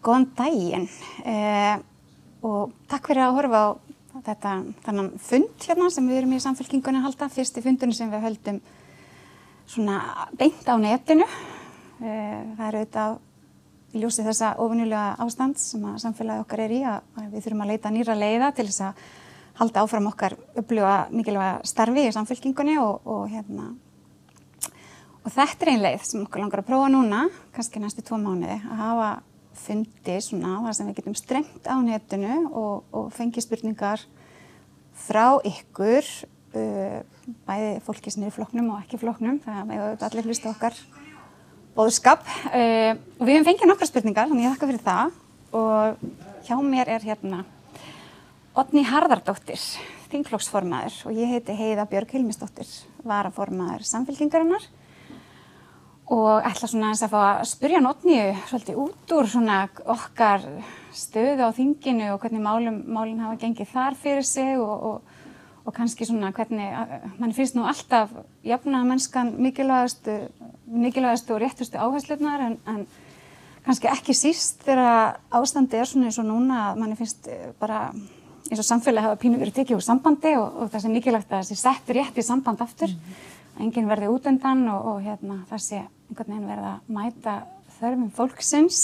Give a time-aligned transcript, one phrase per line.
[0.00, 0.86] Góðan daginn.
[1.28, 1.76] Eh,
[2.40, 3.68] og takk fyrir að horfa á
[4.24, 4.52] þetta
[4.86, 8.60] þannan fund hérna sem við erum í samfélkingunni að halda, fyrsti fundunum sem við höldum
[9.68, 9.98] svona
[10.40, 11.28] beint á netinu.
[12.00, 13.18] Eh, það er auðvitað
[13.90, 17.72] í ljósi þessa ofinjulega ástand sem að samfélagi okkar er í að við þurfum að
[17.74, 19.06] leita nýra leiða til þess að
[19.60, 23.74] halda áfram okkar upplifa mikilvæga starfi í samfélkingunni og, og hérna.
[25.20, 28.56] Og þetta er einn leið sem okkur langar að prófa núna, kannski næstu tvo mánuði,
[28.64, 29.10] að hafa
[29.58, 34.02] fundi svona þar sem við getum strengt á netinu og, og fengi spurningar
[35.00, 36.06] frá ykkur,
[36.54, 36.98] uh,
[37.48, 40.76] bæði fólki sem er í floknum og ekki floknum, það er með allir hlusta okkar
[41.76, 42.26] bóðskap.
[42.50, 45.16] Uh, og við hefum fengið nokkra spurningar, þannig ég þakka fyrir það
[45.60, 46.04] og
[46.46, 47.44] hjá mér er hérna
[48.60, 49.62] Otni Harðardóttir,
[50.10, 52.68] þingflokksformaður og ég heiti Heiða Björg Hilmisdóttir,
[53.06, 54.66] varaformaður samfélkingarinnar
[56.10, 59.60] og ætla svona eins að fá að spyrja Notníu svolítið út úr svona
[59.94, 60.42] okkar
[60.96, 65.20] stöðu á þinginu og hvernig málum, málinn hafa gengið þar fyrir sig og, og,
[65.62, 66.66] og kannski svona hvernig,
[67.20, 68.10] mann finnst nú alltaf
[68.42, 70.18] jafna mennskan mikilvægastu,
[70.66, 72.84] mikilvægastu og réttustu áherslunar en, en
[73.66, 77.30] kannski ekki síst þegar ástandi er svona eins og núna að mann finnst
[77.62, 77.90] bara
[78.50, 81.36] eins og samfélagi hafa pínu verið tekið úr sambandi og, og það sé mikilvægt að
[81.38, 82.90] það sé sett rétt í samband aftur.
[82.90, 85.80] Mm -hmm enginn verði út undan og, og hérna, það sé
[86.10, 87.36] einhvern veginn verða að mæta
[87.78, 88.80] þörfum fólksins.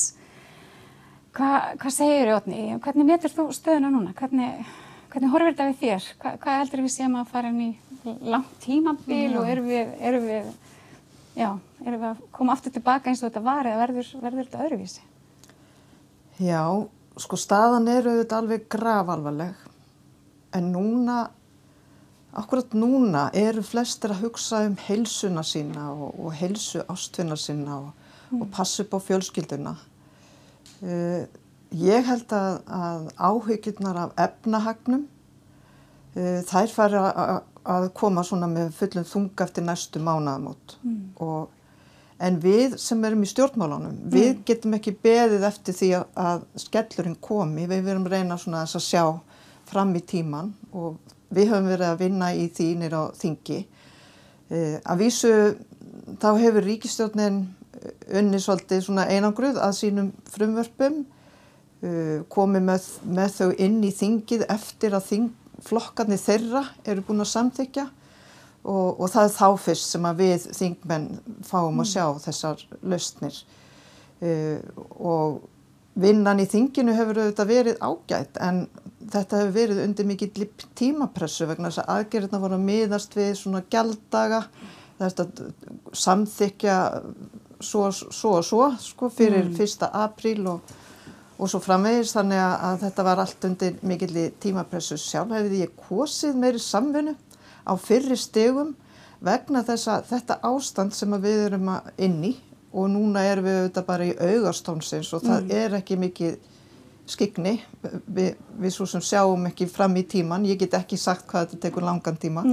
[1.37, 2.61] Hva, hvað segir Jótni?
[2.85, 4.15] Hvernig metur þú stöðuna núna?
[4.17, 4.63] Hvernig,
[5.13, 6.07] hvernig horfir þetta við þér?
[6.23, 7.73] Hva, hvað heldur við séum að fara inn í
[8.31, 9.39] langt tímabil já.
[9.41, 10.51] og erum við, erum, við,
[11.37, 11.49] já,
[11.85, 15.07] erum við að koma aftur tilbaka eins og þetta var eða verður, verður þetta öðruvísi?
[16.47, 16.63] Já,
[17.19, 19.67] sko staðan eru þetta alveg grafalvarleg
[20.57, 21.27] en núna
[22.37, 28.07] Akkurat núna eru flestir að hugsa um heilsuna sína og, og heilsu ástfinna sína og,
[28.29, 28.43] mm.
[28.43, 29.73] og passu upp á fjölskylduna.
[30.83, 31.25] Uh,
[31.73, 35.07] ég held að, að áhyggjurnar af efnahagnum,
[36.19, 37.05] uh, þær fari
[37.67, 40.77] að koma svona með fullum þunga eftir næstu mánaðamót.
[40.85, 41.49] Mm.
[42.27, 44.13] En við sem erum í stjórnmálunum, mm.
[44.13, 47.65] við getum ekki beðið eftir því að, að skellurinn komi.
[47.69, 49.05] Við verum reyna svona að sjá
[49.67, 51.01] fram í tíman og
[51.35, 53.61] við höfum verið að vinna í þínir á þingi.
[54.51, 55.33] Uh, að vísu
[56.23, 57.43] þá hefur ríkistjórnin
[58.17, 61.03] unni svolítið svona einangruð að sínum frumvörpum,
[61.83, 62.89] uh, komið með,
[63.19, 65.29] með þau inn í þingið eftir að þing,
[65.67, 67.87] flokkarnir þeirra eru búin að samþykja
[68.67, 71.07] og, og það er þá fyrst sem að við þingmenn
[71.47, 71.91] fáum að mm.
[71.93, 73.39] sjá þessar lausnir
[74.21, 74.59] uh,
[74.97, 75.45] og
[75.97, 78.67] vinnan í þinginu hefur auðvitað verið ágætt en
[79.13, 80.41] þetta hefur verið undir mikið
[80.79, 84.43] tímapressu vegna þess að aðgerðina voru að miðast við svona gjaldaga
[84.99, 85.27] þetta
[85.93, 86.77] samþykja
[87.61, 89.61] svo, svo og svo sko fyrir mm.
[89.61, 89.87] 1.
[89.93, 90.75] apríl og,
[91.37, 96.41] og svo framvegis þannig að þetta var allt undir mikið tímapressu sjálf hefði ég kosið
[96.41, 97.17] meiri samfunnu
[97.67, 98.75] á fyrri stegum
[99.25, 102.35] vegna þess að þetta ástand sem við erum inn í
[102.77, 105.57] og núna erum við auðvitað bara í augastónsins og það mm.
[105.61, 106.37] er ekki mikið
[107.07, 111.51] skigni við, við svo sem sjáum ekki fram í tíman ég get ekki sagt hvað
[111.51, 112.45] þetta tekur langan tíma.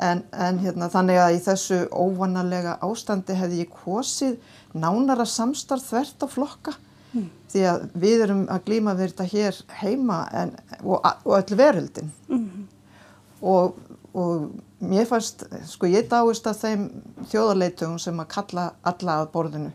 [0.00, 4.38] En, en hérna, þannig að í þessu óvanalega ástandi hefði ég kosið
[4.72, 6.76] nánara samstarf þvert á flokka.
[7.10, 7.26] Mm.
[7.50, 10.52] því að við erum að glýma við þetta hér heima en,
[10.84, 12.12] og, og öll veröldin.
[12.30, 12.68] Mm.
[13.42, 13.80] og,
[14.14, 14.44] og
[14.78, 16.84] mér fannst, sko ég dáist að þeim
[17.32, 19.72] þjóðarleitugum sem að kalla alla að borðinu.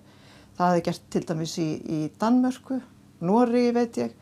[0.56, 2.80] Það hefði gert til dæmis í, í Danmörku,
[3.24, 4.14] Nóri veit ég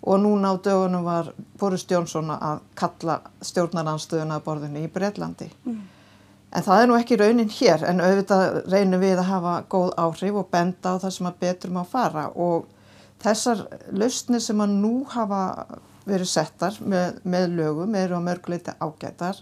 [0.00, 5.50] og núna á dögunum var Boris Jónsson að kalla stjórnaranstöðuna að borðinu í Breitlandi.
[5.66, 5.80] Mm.
[6.50, 10.40] En það er nú ekki raunin hér en auðvitað reynum við að hafa góð áhrif
[10.40, 12.66] og benda á það sem að betrum á fara og
[13.22, 15.42] þessar lausnir sem að nú hafa
[16.08, 19.38] verið settar með, með lögum eru á mörguleiti ágætar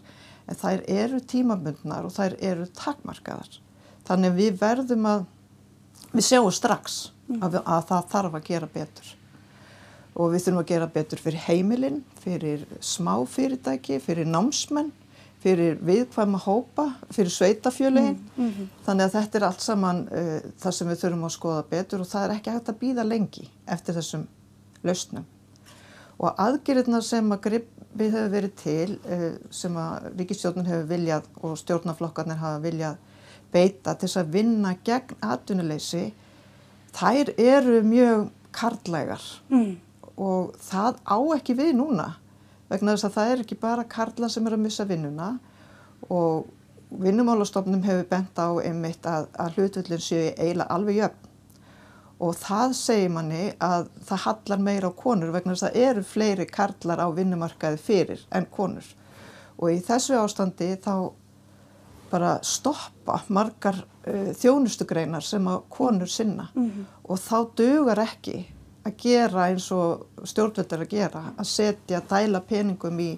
[0.48, 3.58] en þær eru tímabundnar og þær eru takmarkaðar.
[4.08, 5.26] Þannig við verðum að,
[6.12, 6.98] við sjáum strax
[7.40, 9.10] að, að það þarf að gera betur.
[10.18, 14.90] Og við þurfum að gera betur fyrir heimilinn, fyrir smáfyrirtæki, fyrir námsmenn,
[15.38, 18.18] fyrir viðkvæma hópa, fyrir sveitafjölegin.
[18.18, 18.44] Mm.
[18.44, 18.68] Mm -hmm.
[18.86, 22.10] Þannig að þetta er allt saman uh, það sem við þurfum að skoða betur og
[22.10, 24.26] það er ekki hægt að býða lengi eftir þessum
[24.82, 25.26] lausnum.
[26.18, 27.68] Og aðgerðina sem að grip
[27.98, 32.98] við hefur verið til eh, sem að ríkistjórnum hefur viljað og stjórnaflokkarnir hafa viljað
[33.52, 36.06] beita til þess að vinna gegn atvinnuleysi
[36.96, 39.74] þær eru mjög karlægar mm.
[40.16, 42.08] og það á ekki við núna
[42.68, 45.30] vegna þess að það er ekki bara karla sem er að missa vinnuna.
[46.12, 46.48] Og
[46.88, 51.24] vinnumálastofnum hefur bent á einmitt að, að hlutvöldin séu eiginlega alveg jöfn.
[52.18, 56.06] Og það segir manni að það hallar meira á konur vegna þess að það eru
[56.12, 58.86] fleiri karlar á vinnumarkaði fyrir en konur.
[59.58, 61.12] Og í þessu ástandi þá
[62.10, 66.48] bara stoppa margar uh, þjónustugreinar sem að konur sinna.
[67.08, 68.46] Og þá dugar ekki
[68.88, 73.12] að gera eins og stjórnvöldar að gera að setja dæla peningum í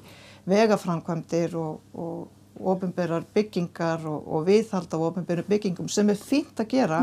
[0.51, 6.73] vegaframkvæmdir og, og ofinberar byggingar og, og viðhald af ofinberar byggingum sem er fínt að
[6.75, 7.01] gera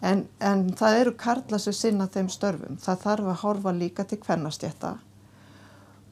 [0.00, 2.78] en, en það eru karla sem sinna þeim störfum.
[2.80, 4.94] Það þarf að horfa líka til hvernastjætta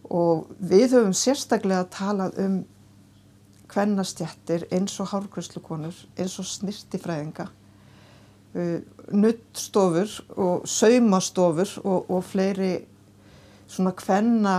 [0.09, 2.59] og við höfum sérstaklega talað um
[3.73, 7.49] hvernastjættir eins og hárgröslukonur, eins og snirtifræðinga,
[8.55, 8.79] uh,
[9.13, 12.73] nuttstofur og saumastofur og, og fleiri
[13.69, 14.55] svona hvenna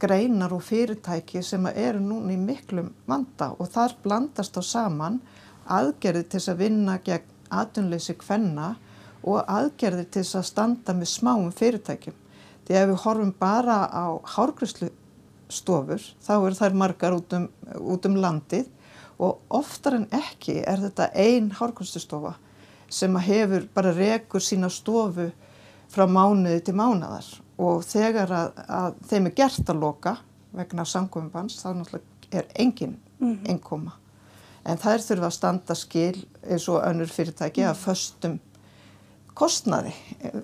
[0.00, 5.20] greinar og fyrirtæki sem eru núna í miklum vanda og þar blandast á saman
[5.68, 8.70] aðgerði til þess að vinna gegn atunleysi hvenna
[9.20, 12.16] og aðgerði til þess að standa með smáum fyrirtækjum.
[12.64, 14.06] Því ef við horfum bara á
[15.50, 17.48] hárgröslustofur þá eru þær margar út um,
[17.92, 18.68] út um landið
[19.20, 22.36] og oftar en ekki er þetta ein hárgröslustofa
[22.88, 25.30] sem hefur bara rekur sína stofu
[25.90, 27.26] frá mánuði til mánadar
[27.58, 30.16] og þegar að, að þeim er gert að loka
[30.52, 33.96] vegna samkominnbans þá náttúrulega er engin einkoma.
[34.64, 38.38] En þær þurfa að standa skil eins og önnur fyrirtæki að föstum
[39.40, 39.92] kostnaði.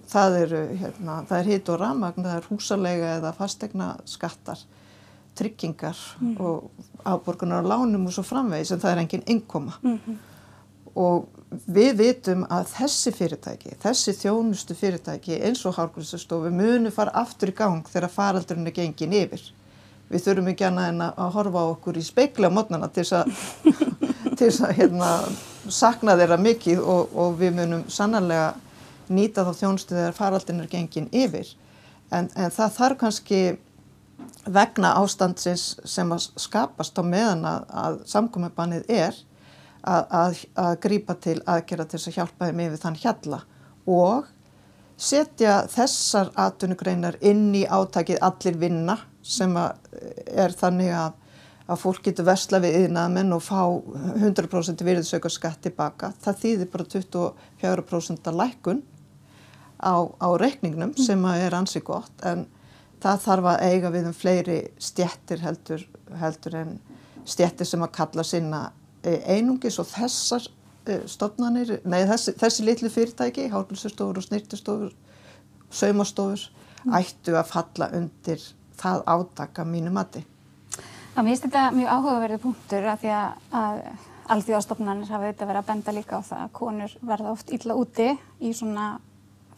[0.08, 4.62] Það er, hérna, það er hitt og ramagn, það er húsalega eða fastegna skattar,
[5.36, 5.98] tryggingar
[6.40, 6.70] og
[7.06, 9.76] afborgunar á lánum og svo framvegis en það er engin einkoma.
[10.96, 11.26] Og
[11.68, 17.56] við vitum að þessi fyrirtæki, þessi þjónustu fyrirtæki eins og hálfgrunnsastofu munu fara aftur í
[17.56, 19.44] gang þegar faraldurinn er gengin yfir.
[20.10, 23.30] Við þurfum ekki annað en að horfa á okkur í speikla mótnana til þess að,
[24.38, 25.10] til þess að hérna,
[25.68, 28.54] sakna þeirra mikið og, og við munum sannarlega
[29.10, 31.50] nýta þá þjónustu þegar faraldurinn er gengin yfir.
[32.14, 33.40] En, en það þarf kannski
[34.44, 39.18] vegna ástandsins sem að skapast á meðan að, að samkomibannið er
[39.86, 43.42] að, að, að grípa til aðgerða til þess að hjálpa þeim yfir þann hjalla
[43.86, 44.32] og
[44.96, 48.96] setja þessar atvinnugreinar inn í átakið allir vinna
[49.26, 51.14] sem er þannig að,
[51.66, 56.12] að fólk getur versla við yðnaðmenn og fá 100% virðsauka skatt tilbaka.
[56.22, 58.82] Það þýðir bara 24% lækun
[59.76, 62.46] á, á reikningnum sem er ansi gott en
[63.02, 65.86] það þarf að eiga við um fleiri stjettir heldur,
[66.20, 66.76] heldur en
[67.26, 68.62] stjettir sem að kalla sinna
[69.06, 70.46] einungis og þessar
[71.10, 74.92] stofnanir, nei þessi, þessi litlu fyrirtæki, hálfilsustofur og snirtustofur,
[75.70, 76.46] saumastofur,
[76.94, 78.42] ættu að falla undir
[78.78, 80.22] það átaka mínu mati.
[81.16, 83.86] Það mér finnst þetta mjög áhugaverði punktur að því að,
[84.34, 88.08] alþjóðastofnanir hafa auðvitað verið að benda líka á það að konur verða oft illa úti
[88.42, 88.88] í svona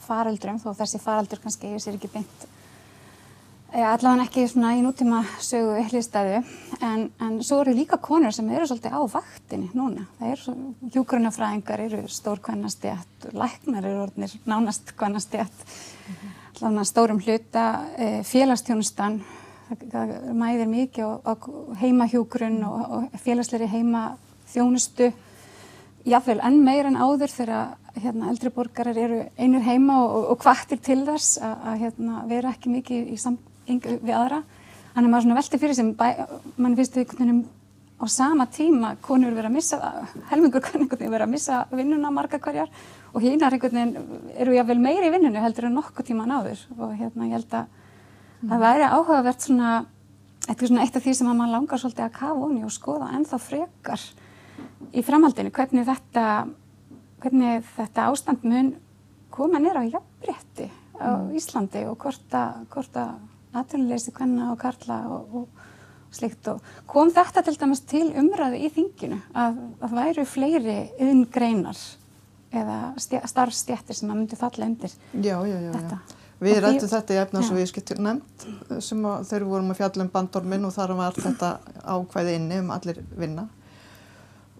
[0.04, 2.48] faraldrum þó þessi faraldur kannski sér ekki beint
[3.68, 6.38] allavega ekki svona í nútíma sögu hlýstæðu
[6.80, 10.06] en, en svo eru líka konur sem eru svolítið á vaktinni núna.
[10.18, 10.54] Það eru
[10.94, 16.38] hjúgrunafræðingar, eru stór kvennastjætt, læknar eru orðnir nánast kvennastjætt, mm -hmm.
[16.56, 19.20] allavega stórum hluta, e, félagstjónustan,
[19.92, 21.32] það, mæðir mikið á, á
[21.80, 25.12] heimahjúgrun og, og félagsleiri heimaþjónustu,
[26.06, 30.38] jáfnveil enn meir en áður þegar hérna, eldri borgarar eru einir heima og, og, og
[30.38, 33.18] kvartir til þess að hérna, vera ekki mikið í
[33.68, 34.42] samt við aðra.
[34.94, 35.94] Þannig að maður svona velti fyrir sem
[36.56, 37.46] mann finnst einhvern veginn
[37.98, 39.78] á sama tíma konur verið að missa,
[40.30, 42.70] helmingur konur verið að missa vinnuna marga hverjar
[43.12, 46.94] og hínar einhvern veginn eru jáfnvel meiri í vinnunni heldur en nokkuð tíma náður og
[46.94, 48.52] hérna ég held að mm.
[48.52, 49.72] það væri áhugavert svona
[50.46, 53.10] eitthvað svona eitt af því sem að mann langar svolítið að kafa onni og skoða
[53.18, 54.04] ennþá frekar
[54.94, 56.26] í framhaldinu hvernig þetta,
[57.24, 58.70] hvernig þetta ástand mun
[59.34, 60.70] koma nýra á jafnbretti
[61.02, 61.34] á mm.
[61.38, 62.38] Íslandi og hvort
[63.02, 63.18] að
[63.62, 68.70] atvinnuleysi kvenna og karla og, og slikt og kom þetta til dæmis til umræðu í
[68.72, 71.82] þinginu að það væru fleiri yðngreinar
[72.58, 72.78] eða
[73.28, 75.98] starfstjættir sem að myndi falla undir já, já, já, þetta.
[76.38, 80.10] Við rættum þetta í efnars og viðskiptur nefnd sem að, við vorum að fjalla um
[80.12, 83.48] bandormin og þar var þetta ákvæði inni um allir vinna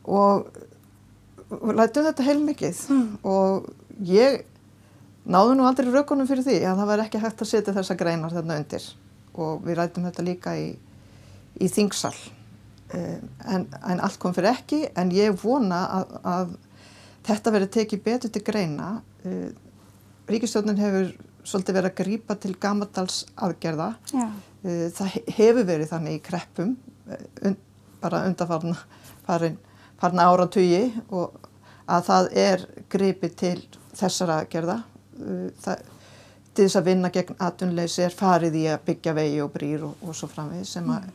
[0.09, 0.51] og
[1.49, 3.07] rættum þetta heil mikið mm.
[3.31, 3.71] og
[4.09, 4.43] ég
[5.29, 8.35] náðu nú aldrei raukunum fyrir því að það var ekki hægt að setja þessa greinar
[8.35, 8.89] þarna undir.
[9.39, 10.69] Og við rætum þetta líka í,
[11.61, 12.15] í þingsal.
[12.97, 13.21] Eh,
[13.55, 14.83] en, en allt kom fyrir ekki.
[14.99, 16.53] En ég vona að, að
[17.29, 18.91] þetta verið tekið betur til greina.
[19.29, 19.49] Eh,
[20.29, 21.15] Ríkistjónin hefur
[21.49, 23.93] svolítið verið að grípa til gamadals aðgerða.
[24.13, 24.27] Já.
[24.65, 26.77] Eh, það hefur verið þannig í kreppum
[28.01, 28.77] bara undarfarna
[29.27, 29.59] farin,
[30.01, 31.49] farin ára tugi og
[31.89, 33.59] að það er gripið til
[33.97, 34.79] þessara aðgerða.
[34.79, 34.98] uh,
[35.65, 35.83] það,
[36.55, 39.97] til þess að vinna gegn atvinnleysi er farið í að byggja vegi og brýr og,
[40.03, 41.09] og svo framvið sem að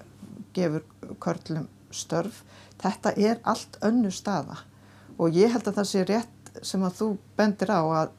[0.56, 0.84] gefur
[1.24, 2.44] körlum störf.
[2.84, 4.58] Þetta er allt önnu staða
[5.18, 7.08] og ég held að það sé rétt sem að þú
[7.38, 8.10] bendir á að,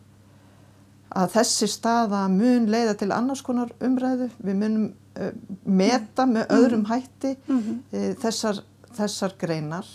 [1.14, 4.29] að þessi staða mun leiða til annars konar umræðu.
[4.43, 4.87] Við munum
[5.19, 5.33] uh,
[5.64, 7.76] meta með öðrum hætti Mhm.
[7.93, 8.62] uh, þessar,
[8.97, 9.87] þessar greinar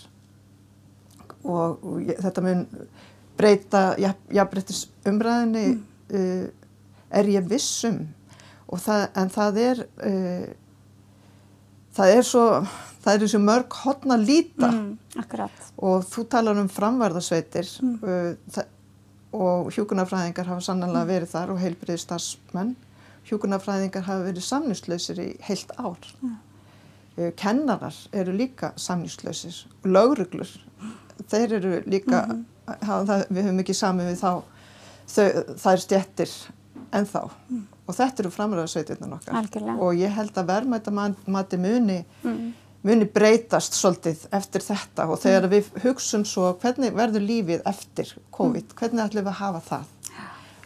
[1.44, 2.64] og, og ég, þetta mun
[3.40, 6.46] breyta jafnbrettis umræðinni uh,
[7.10, 8.04] er ég vissum
[8.70, 10.48] það, en það er uh,
[11.96, 12.44] það er svo
[13.00, 14.68] það er þessu mörg hotna líta.
[14.68, 14.90] Mm,
[15.80, 17.70] og þú talar um framvarðasveitir
[18.04, 18.76] uh, það,
[19.30, 22.72] og hjúkunarfræðingar hafa sannanlega verið þar og heilbriði starfsmenn
[23.28, 26.08] hjúkunarfræðingar hafa verið samnýstlausir í heilt ár.
[26.24, 30.50] Uh, kennarar eru líka samnýstlausir lögruglur
[31.30, 32.40] þeir eru líka hafa,
[32.82, 34.42] það, við höfum ekki sami við þá
[35.60, 36.32] þær stjettir
[36.94, 37.20] en þá
[37.90, 39.34] og þetta eru framvarðasveitirna okkar.
[39.40, 39.76] Algjörlega.
[39.82, 40.92] og ég held að verðmæta
[41.26, 42.52] mati muni Mm.
[42.82, 45.08] muni breytast svolítið eftir þetta.
[45.10, 49.60] Og þegar við hugsum svo hvernig verður lífið eftir COVID, hvernig ætlum við að hafa
[49.60, 49.84] það?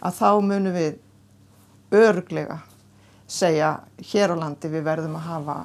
[0.04, 0.98] Að þá munum við
[1.94, 2.58] örglega
[3.26, 3.72] segja
[4.12, 5.56] hér á landi við verðum að hafa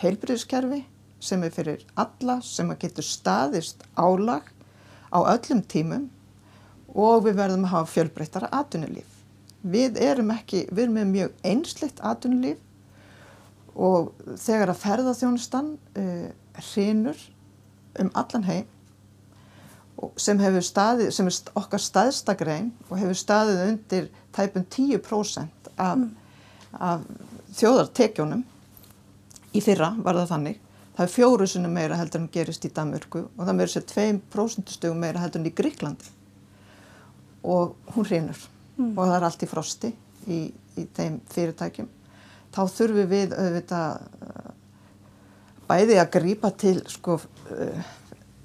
[0.00, 0.82] heilbyrðiskerfi
[1.20, 4.48] sem er fyrir alla sem að getur staðist álag
[5.16, 6.06] á öllum tímum
[6.96, 9.08] og við verðum að hafa fjölbreyttara atvinnulíf.
[9.66, 12.62] Við erum ekki, við erum með mjög einsleitt atvinnulíf
[13.76, 16.28] og þegar að ferðaþjónustan uh,
[16.70, 17.18] hrinur
[18.00, 18.72] um allan heim
[20.20, 26.02] sem hefur staðið, sem er okkar staðsta grein og hefur staðið undir tæpum 10% af,
[26.76, 27.06] af
[27.56, 28.44] þjóðartekjónum
[29.56, 30.65] í fyrra var það þannig
[30.96, 34.72] það er fjóru sinni meira heldur en gerist í Danmörku og það meira sér 2%
[34.76, 36.12] stugum meira heldur en í Gríklandi
[37.46, 38.40] og hún hrinur
[38.80, 39.92] og það er allt í frosti
[40.26, 40.40] í,
[40.76, 41.88] í þeim fyrirtækjum.
[42.52, 44.50] Þá þurfum við auðvitað uh,
[45.68, 47.94] bæði að grípa til sko uh,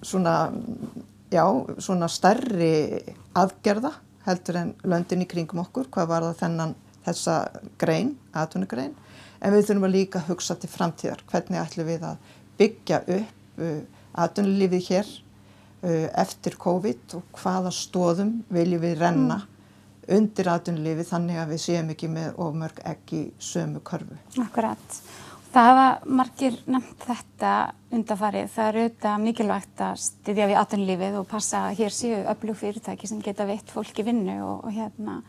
[0.04, 0.36] svona
[1.32, 1.44] já,
[1.80, 3.02] svona stærri
[3.38, 3.94] aðgerða
[4.26, 7.36] heldur en löndin í kringum okkur hvað var það þennan þessa
[7.82, 8.94] grein, atvinnugrein.
[9.42, 11.24] En við þurfum að líka hugsa til framtíðar.
[11.32, 13.78] Hvernig ætlum við að byggja upp uh,
[14.26, 19.42] atvinnulífið hér uh, eftir COVID og hvaða stóðum viljum við renna
[20.12, 24.18] undir atvinnulífið þannig að við séum ekki með ofmörg ekki sömu körfu.
[24.42, 25.02] Akkurat.
[25.52, 27.52] Það hafa margir nefnt þetta
[27.92, 28.52] undarfarið.
[28.54, 33.10] Það er auðvitað mikilvægt að styðja við atvinnulífið og passa að hér séu öflug fyrirtæki
[33.10, 35.20] sem geta veitt fólki vinnu og, og hérna.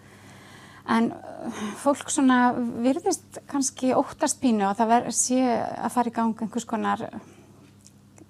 [0.91, 6.43] En uh, fólk svona virðist kannski óttast pínu að það sé að fara í gang
[6.43, 7.07] einhvers konar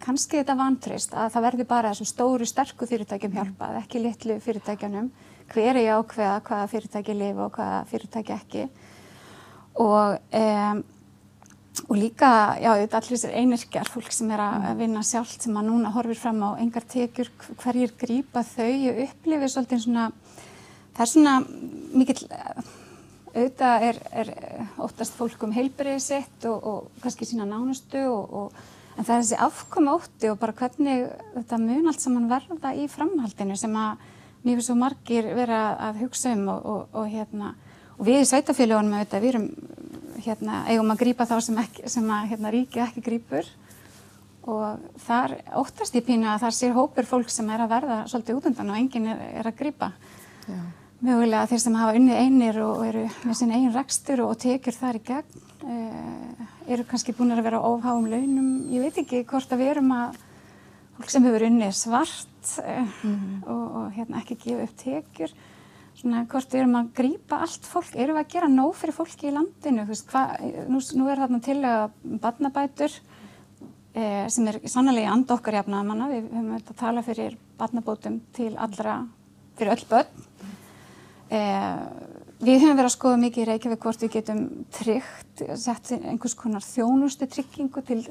[0.02, 5.10] kannski þetta vantrist að það verði bara þessum stóru sterku fyrirtækjum hjálpað, ekki litlu fyrirtækjunum.
[5.52, 8.64] Hver er ég ákveða hvaða fyrirtæki lifa og hvaða fyrirtæki ekki.
[9.82, 10.82] Og, um,
[11.86, 12.30] og líka,
[12.60, 16.20] já, þetta allir þessir einirkjar, fólk sem er að vinna sjálft sem að núna horfir
[16.20, 17.30] fram á engar tekjur,
[17.62, 20.10] hverjir grípa þau, ég upplifi svolítið svona,
[20.92, 21.34] það er svona
[21.92, 22.22] mikill,
[23.32, 24.34] auðvitað er, er
[24.82, 29.22] óttast fólk um heilbriðið sitt og, og kannski sína nánustu og, og En það er
[29.22, 34.02] þessi afkomi ótti og bara hvernig þetta mun allt saman verða í framhaldinu sem að
[34.42, 37.54] finnst svo margir vera að hugsa um og, og, og, hérna,
[37.96, 39.48] og við í sveitafélagunum auðvitað, við erum
[40.26, 43.52] hérna, eigum að grípa þá sem, ekki, sem að hérna, ríkið ekki grípur
[44.42, 48.40] og þar óttast ég pínu að þar sér hópur fólk sem er að verða svolítið
[48.40, 49.92] útundan og enginn er, er að grípa.
[51.02, 54.98] Mögulega þeir sem hafa unnið einir og eru með sín eigin rekstur og tekjur þar
[55.00, 58.52] í gegn uh, eru kannski búin að vera ofháum launum.
[58.70, 60.20] Ég veit ekki hvort að við erum að
[60.94, 62.94] fólk sem hefur unnið svart uh,
[63.50, 65.34] og, og hérna, ekki gefa upp tekjur.
[65.98, 69.34] Svona hvort erum að grípa allt fólk, erum við að gera nóg fyrir fólki í
[69.34, 69.82] landinu?
[69.88, 70.24] Þú veist, hva,
[70.70, 71.84] nú, nú er þarna til að
[72.22, 72.94] barnabætur
[73.98, 76.08] eh, sem er sannlega í anda okkar jafnaðamanna.
[76.14, 79.00] Við höfum þetta að tala fyrir barnabótum til allra,
[79.58, 80.28] fyrir öll börn.
[81.32, 81.78] Eh,
[82.44, 84.42] við höfum verið að skoða mikið í Reykjavík hvort við getum
[84.76, 88.02] tryggt, sett einhvers konar þjónustu tryggingu til,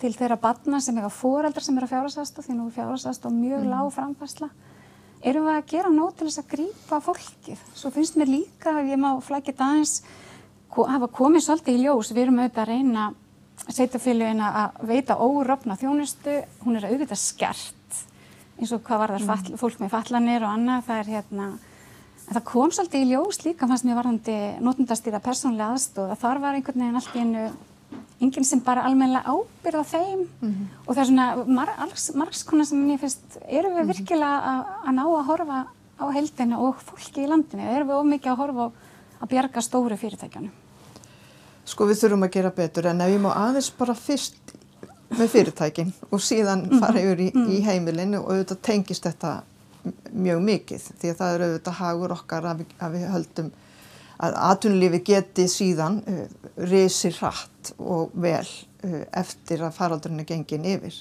[0.00, 3.36] til þeirra barna sem hefa foreldrar sem eru að fjárhásast því nú er fjárhásast og
[3.36, 3.70] mjög mm.
[3.74, 4.50] lág framfærsla.
[5.20, 7.64] Erum við að gera nót til þess að grípa fólkið?
[7.76, 9.72] Svo finnst mér líka, ef ég má flækja
[10.70, 13.06] ko hafa komið svolítið í ljós, við erum auðvitað að reyna
[13.66, 17.98] sveitafélugin að veita órofna þjónustu, hún er auðvitað skert
[18.60, 19.58] eins og hvað var þar mm.
[19.58, 21.48] fólk með fallanir og annað, það er hérna
[22.30, 26.40] En það kom svolítið í ljós líka fannst mér varðandi notundastýra persónlega aðstóð að þar
[26.44, 27.48] var einhvern veginn allt í einu
[28.22, 30.68] enginn sem bara almennilega ábyrða þeim mm -hmm.
[30.86, 34.94] og það er svona mar margs, margs konar sem mér finnst, eru við virkilega að
[34.94, 35.58] ná að horfa
[35.98, 37.62] á heldina og fólki í landinu?
[37.62, 38.70] Erum við of mikið að horfa
[39.20, 40.52] að bjarga stóru fyrirtækjanum?
[41.64, 44.54] Sko við þurfum að gera betur en ef ég má aðeins bara fyrst
[45.10, 49.42] með fyrirtækin og síðan fara yfir í, í heimilinu og auðvitað tengist þetta
[50.12, 53.52] mjög mikið því að það eru auðvitað hagur okkar að við, að við höldum
[54.20, 56.24] að atvinnulífi geti síðan uh,
[56.70, 60.98] risir hratt og vel uh, eftir að faraldurinn er gengin yfir.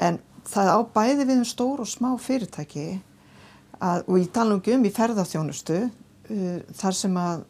[0.00, 2.88] En það á bæði við um stór og smá fyrirtæki
[3.78, 7.46] að, og ég tala um í ferðarþjónustu uh, þar sem að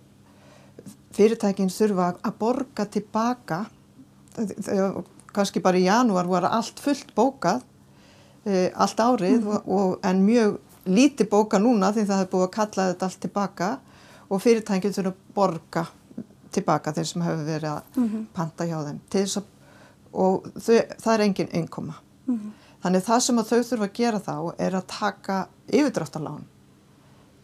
[1.17, 3.65] fyrirtækin þurfa að borga tilbaka
[5.35, 7.65] kannski bara í janúar voru allt fullt bókað
[8.45, 9.57] e, allt árið mm -hmm.
[9.67, 13.21] og, og, en mjög líti bóka núna því það hefur búið að kalla þetta allt
[13.21, 13.79] tilbaka
[14.29, 15.87] og fyrirtækjum þurfa að borga
[16.51, 18.25] tilbaka þeir sem hefur verið að mm -hmm.
[18.33, 19.01] panta hjá þeim
[19.37, 19.45] að,
[20.13, 21.95] og þau, það er engin einkoma
[22.27, 22.51] mm -hmm.
[22.83, 26.45] þannig það sem þau þurfa að gera þá er að taka yfirdráttalán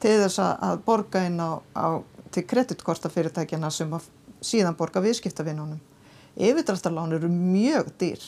[0.00, 3.94] til þess að borga inn á, á til kreditkortafyrirtækjana sem
[4.40, 5.80] síðan borga viðskiptavinnunum
[6.36, 8.22] yfirdráttarlán eru mjög dýr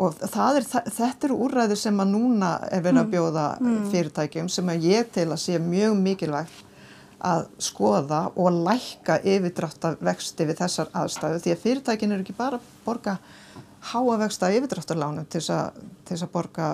[0.00, 3.12] og er, þetta eru úrræðir sem að núna er verið að mm.
[3.14, 3.76] bjóða mm.
[3.92, 6.66] fyrirtækjum sem að ég til að sé mjög mikilvægt
[7.30, 12.70] að skoða og lækka yfirdráttarvexti við þessar aðstæðu því að fyrirtækin eru ekki bara að
[12.86, 13.18] borga
[13.90, 16.70] háavexta yfirdráttarlánum til þess að borga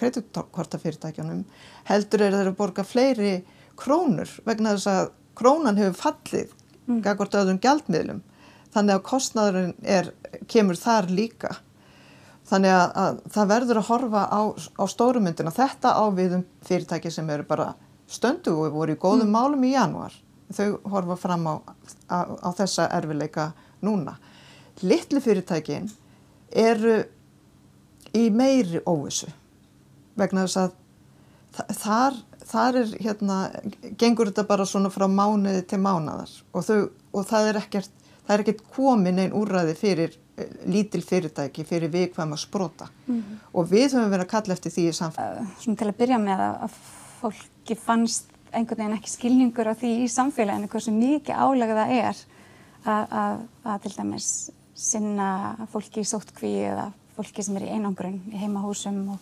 [0.00, 1.44] kreditkortafyrirtækjunum
[1.90, 3.34] heldur er þeir að borga fleiri
[3.80, 6.56] krónur vegna þess að krónan hefur fallið
[6.88, 7.00] mm.
[7.04, 8.24] gagvart öðrum gjaldmiðlum
[8.74, 10.12] þannig að kostnæðurinn er,
[10.50, 11.56] kemur þar líka.
[12.50, 15.52] Þannig að, að það verður að horfa á, á stórumyndina.
[15.54, 17.70] Þetta á viðum fyrirtæki sem eru bara
[18.10, 19.36] stöndu og voru í góðum mm.
[19.36, 20.16] málum í januar.
[20.50, 21.54] Þau horfa fram á,
[22.10, 23.52] á, á þessa erfileika
[23.86, 24.16] núna.
[24.82, 25.86] Littli fyrirtækin
[26.50, 26.98] eru
[28.16, 29.30] í meiri óvissu
[30.18, 32.16] vegna þess að þar,
[32.50, 33.38] þar er hérna,
[33.98, 37.96] gengur þetta bara svona frá mánuði til mánadar og, þau, og það er ekkert
[38.26, 40.16] það er ekkert komin einn úrræði fyrir
[40.70, 43.38] lítil fyrirtæki, fyrir vikvæma sprota mm -hmm.
[43.52, 45.40] og við höfum verið að kalla eftir því í samfélagi.
[45.40, 46.70] Uh, svona til að byrja með að, að
[47.20, 52.16] fólki fannst einhvern veginn ekki skilningur á því í samfélaginu hversu mikið álega það er
[52.84, 58.20] að, að, að til dæmis sinna fólki í sóttkví eða fólki sem er í einangrun
[58.32, 59.18] í heimahúsum og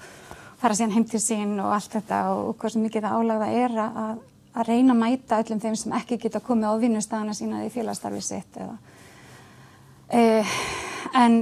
[0.59, 3.79] fara síðan heim til sín og allt þetta og hversu mikið það álega það er
[3.79, 4.19] að
[4.59, 8.25] að reyna að mæta öllum þeim sem ekki geta komið á vinnustæðana sína í félagsstarfið
[8.25, 8.79] sitt eða
[10.09, 10.47] Eh,
[11.15, 11.39] en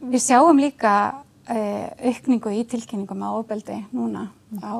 [0.00, 0.94] við sjáum líka
[1.50, 4.28] eh, aukningu í tilkynningum á ofbeldi núna
[4.62, 4.74] á,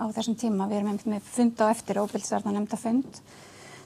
[0.00, 0.68] á þessum tíma.
[0.70, 3.20] Við erum með fund á eftir ofbeldsvarna nefnda fund.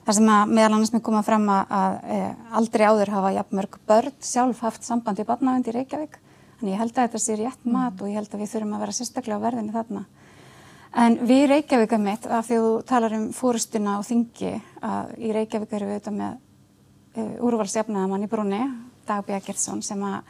[0.07, 3.79] Það sem að meðal annars með koma fram að, að eh, aldrei áður hafa jafnmörg
[3.87, 6.17] börn sjálf haft samband í barnavend í Reykjavík.
[6.61, 8.01] Þannig ég held að þetta sé rétt mat mm.
[8.01, 10.05] og ég held að við þurfum að vera sérstaklega á verðinni þarna.
[11.05, 15.13] En við Reykjavík er mitt, af því að þú talar um fórustuna og þingi, að
[15.23, 16.33] í Reykjavík erum við auðvitað með
[17.21, 18.61] uh, úrvalsjafnaðamann í brúni,
[19.11, 20.21] Dag Bjargertsson, sem að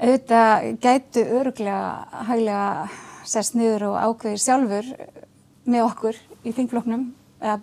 [0.00, 2.88] auðvitað gætu öruglega hæglega
[3.28, 4.88] sérst niður og ákveðir sjálfur
[5.68, 7.10] með okkur í þingfloknum,
[7.42, 7.58] eða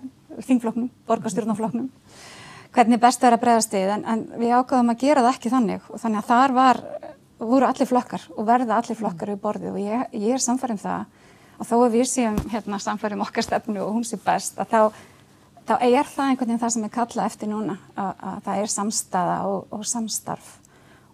[0.46, 1.90] þingfloknum, borgarstjórnafloknum,
[2.76, 5.90] hvernig best er að bregðast við, en, en við ákveðum að gera það ekki þannig
[5.90, 6.82] og þannig að þar var,
[7.42, 10.84] voru allir flokkar og verða allir flokkar við borðið og ég, ég er samfærið um
[10.86, 11.06] það.
[11.58, 14.74] Að þó að við séum hérna, samfærið um okkar stefnu og hún sé best að
[14.76, 14.82] þá
[15.68, 18.72] þá er það einhvern veginn það sem er kallað eftir núna að, að það er
[18.72, 20.52] samstaða og, og samstarf.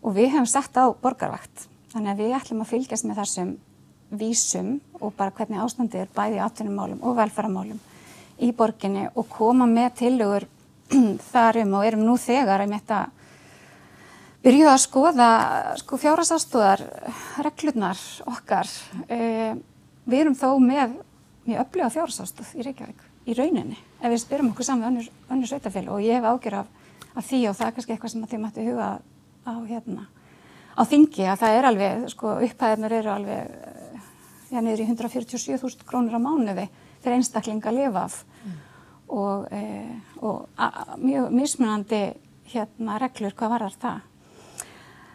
[0.04, 1.68] Og við hefum sett á borgarvakt.
[1.94, 3.54] Þannig að við ætlum að fylgjast með þessum
[4.14, 7.80] vísum og bara hvernig ástandið er bæði atvinnumálum og velferamálum
[8.44, 10.46] í borginni og koma með tilugur
[11.32, 13.22] þarum og erum nú þegar að mitt að
[14.44, 15.30] byrju að skoða
[15.80, 16.84] sko fjárasástóðar
[17.46, 18.70] reglurnar okkar.
[19.08, 19.56] E,
[20.06, 21.00] við erum þó með
[21.48, 25.88] mjög öflöga fjárasástóð í Reykjavík í rauninni ef við spyrum okkur saman önnur, önnur sveitafél
[25.90, 26.68] og ég hef ágjör af,
[27.16, 28.90] af því og það er kannski eitthvað sem þið mættu huga
[29.48, 30.08] á hérna
[30.74, 33.72] á þingi að það er alveg, sko upphæðinur eru alveg
[34.54, 36.68] já niður í 147.000 krónur á mánuði
[37.02, 38.58] fyrir einstaklinga að lifa af mm.
[39.18, 39.62] og, e,
[40.22, 42.04] og a, mjög mismunandi
[42.54, 44.02] hérna reglur hvað varar það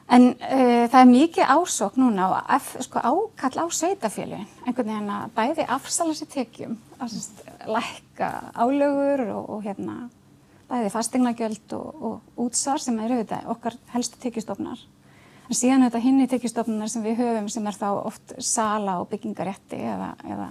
[0.08, 5.34] En uh, það er mikið ásók núna og sko, ákall á sveitafélugin, einhvern veginn að
[5.36, 7.18] bæði afsala sér tekjum, að
[7.68, 9.98] lækka álögur og, og hérna,
[10.70, 14.80] bæði fastegnagjöld og, og útsvar sem er auðvitað okkar helstu tekjustofnar.
[15.48, 19.08] En síðan auðvitað hinn í tekjustofnar sem við höfum sem er þá oft sala og
[19.12, 20.50] byggingarétti eða, eða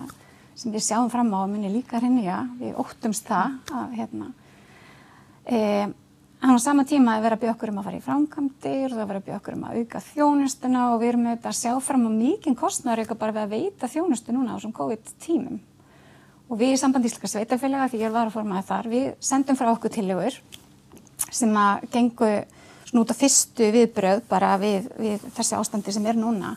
[0.57, 3.97] sem við sjáum fram á að minni líka hinn í að við óttumst það að
[3.99, 4.29] hérna,
[5.45, 5.59] e,
[6.37, 8.99] En á sama tíma er verið að byggja okkur um að fara í framkvæmdir, það
[9.01, 11.71] er verið að byggja okkur um að auka þjónustuna og við erum auðvitað að sjá
[11.87, 15.57] fram á mikinn kostnæður eitthvað bara við að veita þjónustu núna á þessum COVID-tímum.
[16.47, 19.71] og við í sambandi íslaka sveitafélaga því ég var að formaði þar, við sendum frá
[19.73, 20.37] okkur tillegur
[21.31, 22.29] sem að gengu
[22.87, 26.53] svona út á fyrstu viðbröð bara við, við þessi ástandi sem er núna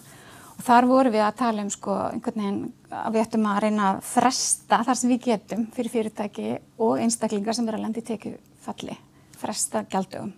[0.61, 2.61] og þar voru við að tala um sko einhvern veginn
[2.93, 7.57] að við ættum að reyna að fresta þar sem við getum fyrir fyrirtæki og einstaklingar
[7.57, 8.97] sem er að lendi tekið falli,
[9.41, 10.31] fresta gjaldögum.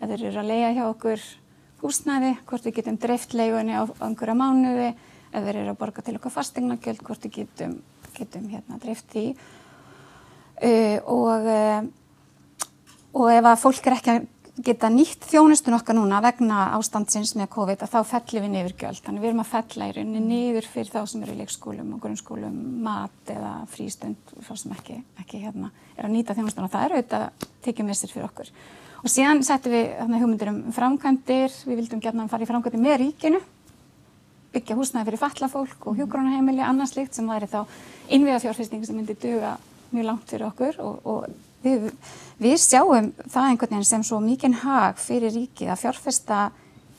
[0.00, 1.22] Ef þeir eru að leia hjá okkur
[1.80, 4.90] húsnæði, hvort við getum dreift leigunni á einhverja mánuði,
[5.30, 7.78] ef þeir eru að borga til okkar fastegnagjöld, hvort við getum,
[8.16, 9.26] getum hérna, dreift því.
[10.60, 12.66] Uh, og, uh,
[13.16, 14.26] og ef að fólk er ekki að
[14.64, 19.00] geta nýtt þjónustun okkar núna vegna ástandsins með COVID að þá fellum við niður gjöld.
[19.04, 22.02] Þannig við erum að fella í rauninni niður fyrir þá sem eru í leikskólum og
[22.02, 26.86] grunnskólum, mat eða frístund, þá sem ekki, ekki hérna, er að nýta þjónustun og það
[26.86, 28.52] er auðvitað tekið missir fyrir okkur.
[29.00, 32.98] Og síðan settum við hugmyndir um framkvæmdir, við vildum gætna að fara í framkvæmdir með
[33.04, 33.40] ríkinu,
[34.54, 37.62] byggja húsnæði fyrir fallafólk og hjógrónaheimili, annars líkt sem væri þá
[38.10, 39.54] innviða fjárfesting sem myndi duga
[39.94, 41.90] mjög langt fyrir okkur og, og við,
[42.40, 46.40] við sjáum það einhvern veginn sem svo mikinn hag fyrir ríkið að fjárfesta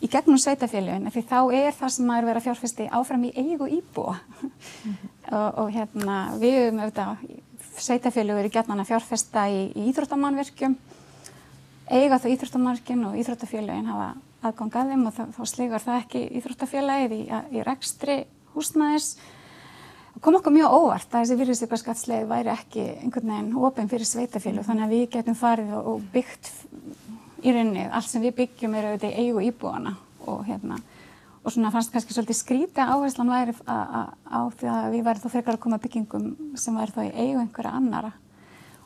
[0.01, 3.67] í gegnum sveitafélagin, því þá er það sem maður verið að fjárfesti áfram í eigu
[3.69, 5.09] íbúa mm -hmm.
[5.31, 7.27] og, og hérna við höfum auðvitað,
[7.77, 10.75] sveitafélag eru gætnan að fjárfesta í, í íþróttamannverkjum
[11.91, 16.21] eiga þá íþróttamarkin og íþróttafélagin hafa aðgang að þeim og þá, þá sligar það ekki
[16.39, 17.21] íþróttafélagið í,
[17.51, 18.17] í rekstri
[18.55, 19.09] húsnæðis.
[20.21, 24.85] Kom okkur mjög óvart að þessi virðisaukarskattsleið væri ekki einhvern veginn ofinn fyrir sveitafélag þannig
[24.85, 26.51] að við getum farið og, byggt
[27.41, 27.87] í rauninni.
[27.89, 29.95] Allt sem við byggjum er auðvitað í eigu íbúana
[30.29, 30.77] og hérna
[31.41, 35.57] og svona fannst kannski svolítið skrítið áherslan væri á því að við væri þá frekar
[35.57, 38.11] að koma byggingum sem væri þá í eigu einhverja annara.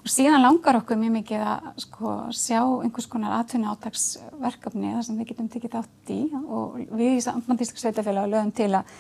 [0.06, 5.20] Og síðan langar okkur mjög mikið að sko, sjá einhvers konar atvinni átagsverkefni þar sem
[5.20, 8.96] við getum tekið þátt í og við í Sambandísleika sveitafélag lögum til að,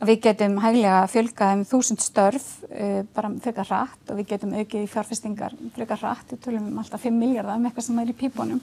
[0.00, 4.54] að við getum hæglega fjölgað um þúsund störf uh, bara frekar hratt og við getum
[4.56, 8.12] aukið í fjárfestingar frekar hratt, við tölum um alltaf 5 miljardar um eitthvað sem er
[8.12, 8.62] í pípunum.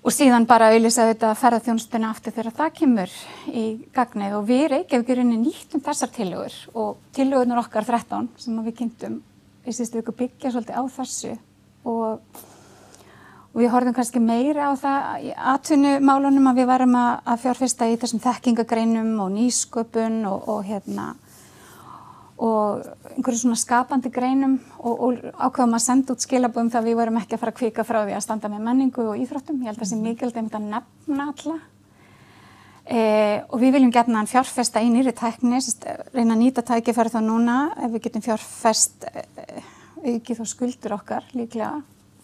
[0.00, 3.16] Og síðan bara auðvisa þetta ferðarþjónustuna aftur þegar það kemur
[3.52, 4.36] í gagnið.
[4.38, 9.18] Og við Reykjavíkurinn nýttum þessar tillögur og tillögurnar okkar 13 sem við kynntum
[9.60, 11.34] í síðustu viku byggja svolítið á þessu.
[11.84, 12.40] Og,
[13.50, 17.88] og við horfum kannski meira á það í atvinnumálunum að við varum að, að fjárfesta
[17.90, 21.08] í þessum þekkingagreinum og nýsköpun og, og hérna
[22.40, 22.86] og
[23.16, 27.36] einhverju svona skapandi greinum og, og ákveðum að senda út skilaböðum það við vorum ekki
[27.36, 29.58] að fara að kvika frá því að standa með menningu og íþróttum.
[29.60, 31.58] Ég held að það sé mikilvægt að nefna alla.
[32.90, 35.60] Eh, og við viljum gætna hann fjárfesta í nýri tækni,
[36.14, 39.60] reyna að nýta tækifæri þá núna ef við getum fjárfest eh,
[40.00, 41.74] aukið og skuldur okkar líklega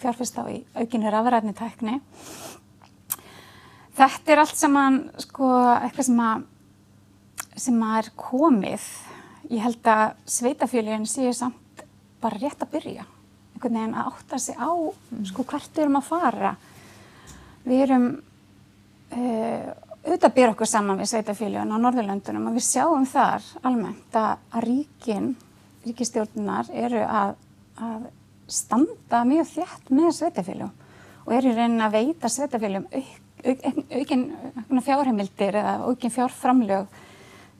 [0.00, 2.00] fjárfesta í aukinni rafræðni tækni.
[3.96, 6.42] Þetta er allt saman sko eitthvað sem að,
[7.56, 8.88] sem að er komið.
[9.48, 10.04] Ég held að
[10.36, 11.84] sveitafélagin séu samt
[12.20, 13.06] bara rétt að byrja.
[13.54, 14.70] Einhvern veginn að átta sig á
[15.30, 16.52] sko hvert við erum að fara.
[17.64, 18.06] Við erum
[19.16, 19.70] uh,
[20.06, 24.66] auðvitað býr okkur saman við sveitafélagin á Norðurlöndunum og við sjáum þar almennt að, að
[24.68, 25.32] ríkin,
[25.86, 27.34] ríkistjórnunar eru að,
[27.80, 28.06] að
[28.46, 30.74] standa mjög þjætt með sveitafélagum
[31.26, 32.30] og eru í reynin að veita
[33.46, 37.02] auk, aukinn fjárheimildir eða aukinn fjárframlög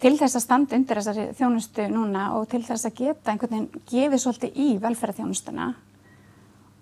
[0.03, 3.85] til þess að standa undir þessari þjónustu núna og til þess að geta einhvern veginn
[3.91, 5.69] gefið svolítið í velferðarþjónustuna.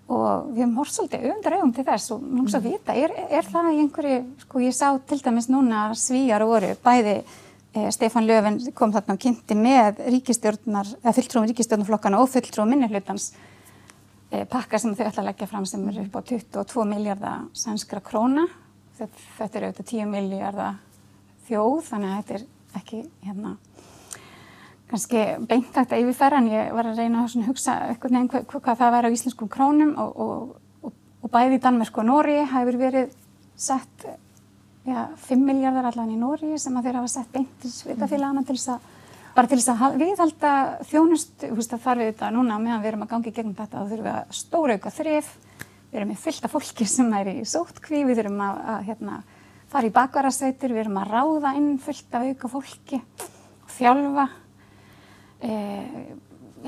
[0.05, 3.15] Og við höfum hort svolítið auðvitað augum til þess og nú svo að vita, er,
[3.39, 8.27] er það í einhverju, sko ég sá til dæmis núna svíjar voru, bæði eh, Stefan
[8.27, 13.31] Löfven kom þarna og kynnti með ríkistjórnar, eða fulltrúum ríkistjórnarflokkana og fulltrúum minnihlutans
[14.49, 18.47] pakka sem þau ætla að leggja fram sem eru upp á 22 miljardar sænskra króna,
[18.97, 20.79] þetta, eru auðvitað 10 miljardar
[21.47, 22.45] þjóð, þannig að þetta er
[22.81, 23.55] ekki hérna
[24.89, 28.93] kannski beint þetta yfirferð en ég var að reyna að hugsa nefn, hvað, hvað það
[28.95, 30.51] væri á íslenskum krónum og, og,
[30.85, 30.93] og,
[31.25, 33.15] og bæði í Danmörk og Nóri hefur verið
[33.57, 34.05] sett
[34.85, 38.57] ja, 5 miljardar allan í Nóri sem að þeir hafa sett beint til svitafélagana til
[38.59, 38.91] þess að
[39.35, 40.51] bara til þess að viðhalda
[40.89, 43.81] þjónust, þú veist að þarf við þetta núna meðan við erum að gangi gegnum þetta
[43.81, 45.33] þá þurfum við að stóra auka þrif
[45.91, 49.19] við erum með fylta fólki sem er í sótkví við þurfum að, að hérna,
[49.71, 53.01] fara í bakvarasveitur, við erum að ráða inn fylta auka fólki
[53.75, 54.29] þjálfa
[55.43, 56.05] Eh,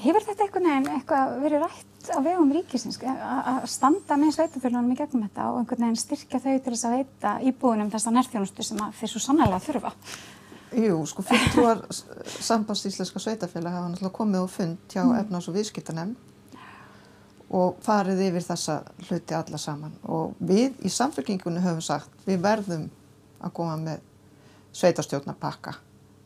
[0.04, 4.98] hefur þetta eitthvað nefn eitthvað verið rætt á vegum ríkisins að standa með sveitufélunum í
[5.00, 8.66] gegnum þetta og einhvern veginn styrkja þau til þess að veita íbúinum þess að nærþjónustu
[8.68, 9.94] sem þeir svo sannlega þurfa?
[10.76, 11.86] Jú, sko, fulltrúar
[12.44, 15.16] sambandsíslenska sveitafélag hafa náttúrulega komið og fund hjá mm.
[15.22, 16.16] efnás og viðskiptanem
[17.56, 22.90] og farið yfir þessa hluti alla saman og við í samfélkingunni höfum sagt við verðum
[23.40, 24.04] að koma með
[24.76, 25.78] sveitarstjórnarpakka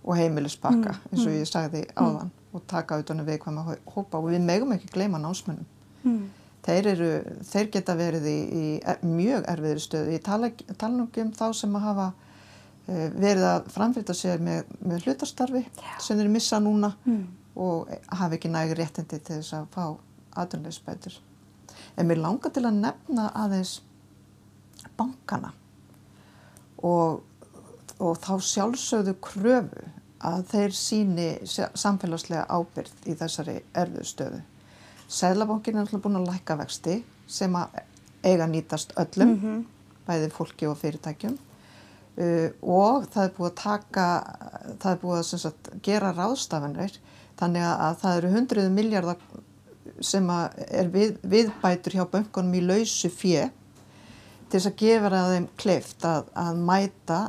[0.01, 1.09] og heimilispakka mm.
[1.11, 5.21] eins og ég sagði áðan og taka auðvitað viðkvæma hópa og við megum ekki gleyma
[5.21, 5.67] námsmennum.
[6.03, 6.23] Mm.
[6.65, 7.11] Þeir, eru,
[7.47, 10.11] þeir geta verið í, í er, mjög erfiðri stöðu.
[10.13, 12.07] Ég tala, tala nú ekki um þá sem að hafa
[13.21, 15.93] verið að framfylta sér með, með hlutastarfi Já.
[15.99, 17.27] sem þeir missa núna Mm.
[17.55, 19.97] og hafa ekki nægi réttindi til þess að fá
[20.41, 21.17] aðunleysbætur.
[21.97, 23.81] En mér langar til að nefna aðeins
[24.97, 25.51] bankana
[26.83, 27.21] og,
[27.99, 29.83] og þá sjálfsögðu kröfu
[30.21, 34.41] að þeir síni samfélagslega ábyrð í þessari erfiðu stöðu.
[35.11, 37.81] Sæðlabankin er alltaf búin að lækka vexti sem að
[38.23, 39.65] eiga nýtast öllum, Mhm.
[40.07, 41.37] bæði fólki og fyrirtækjum
[42.17, 44.07] og það er búið að taka,
[44.81, 46.97] það er búið að sagt, gera ráðstafanir
[47.39, 49.23] þannig að það eru hundruðu miljardar
[50.05, 53.47] sem er við, viðbætur hjá bönkunum í lausu fjö
[54.51, 57.19] til þess að gefa að þeim kleift að, að mæta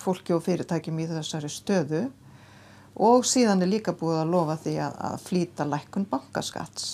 [0.00, 2.06] fólki og fyrirtækjum í þessari stöðu.
[2.96, 6.86] Og síðan er líka búið að lofa því að, að flýta lækkun bankaskatts.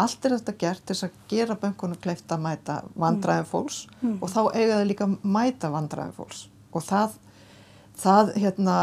[0.00, 3.80] Allt er þetta gert til þess að gera bönkunum kleift að mæta vandræðum fólks
[4.12, 7.16] og þá eiga það líka að mæta vandræðum fólks og það,
[8.00, 8.76] það hérna,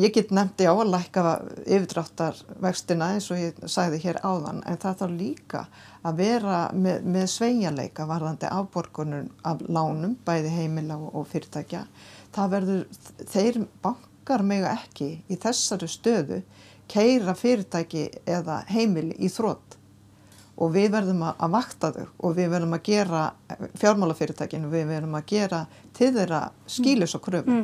[0.00, 1.24] ég get nefndi á að lækka
[1.64, 5.62] yfirdráttar vextina eins og ég sagði hér áðan en það þarf líka
[6.04, 11.86] að vera með, með sveigjanleika varðandi afborgunum af lánum, bæði heimila og, fyrirtækja.
[12.34, 12.84] Það verður,
[13.30, 16.42] þeir bankar mega ekki í þessari stöðu
[16.90, 19.73] keira fyrirtæki eða heimili í þrótt
[20.56, 23.22] og við verðum að, vakta þau og við verðum að gera
[23.80, 25.64] fjármálafyrirtækinu, við verðum að gera
[25.96, 27.58] til þeirra skýlis og kröfu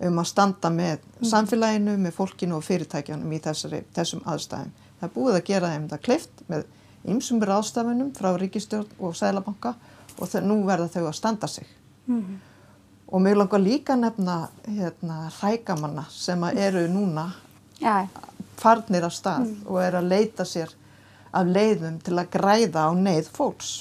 [0.00, 4.70] um að standa með samfélaginu, með fólkinu og fyrirtækjanum í þessari, þessum aðstæðum.
[5.00, 6.64] Það er búið að gera þeim það kleift með
[7.10, 9.74] ymsum ráðstafunum frá ríkistjórn og sælabanka
[10.16, 11.68] og þau, nú verða þau að standa sig.
[12.06, 12.40] Mhm.
[13.10, 17.32] Og mér langar líka nefna hérna, hrækamanna sem eru núna
[17.80, 18.06] Já,
[18.56, 20.70] farnir af stað og eru að leita sér
[21.32, 23.72] af leiðum til að græða á neyð fólks.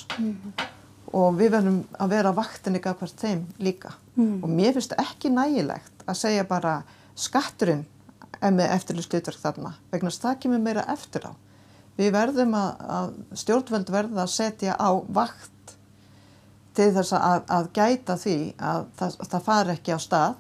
[1.14, 3.96] Og við verðum að vera vaktinni gafhvert þeim líka.
[4.16, 4.44] Mm.
[4.44, 6.76] Og mér finnst ekki nægilegt að segja bara
[7.18, 7.86] skatturinn
[8.42, 11.34] er með eftirlustutverk þarna vegna það kemur meira eftir á.
[12.00, 13.10] Við verðum að, að
[13.42, 15.74] stjórnvöld verða að setja á vakt
[16.78, 20.38] til þess að, að gæta því að það, það fari ekki á stað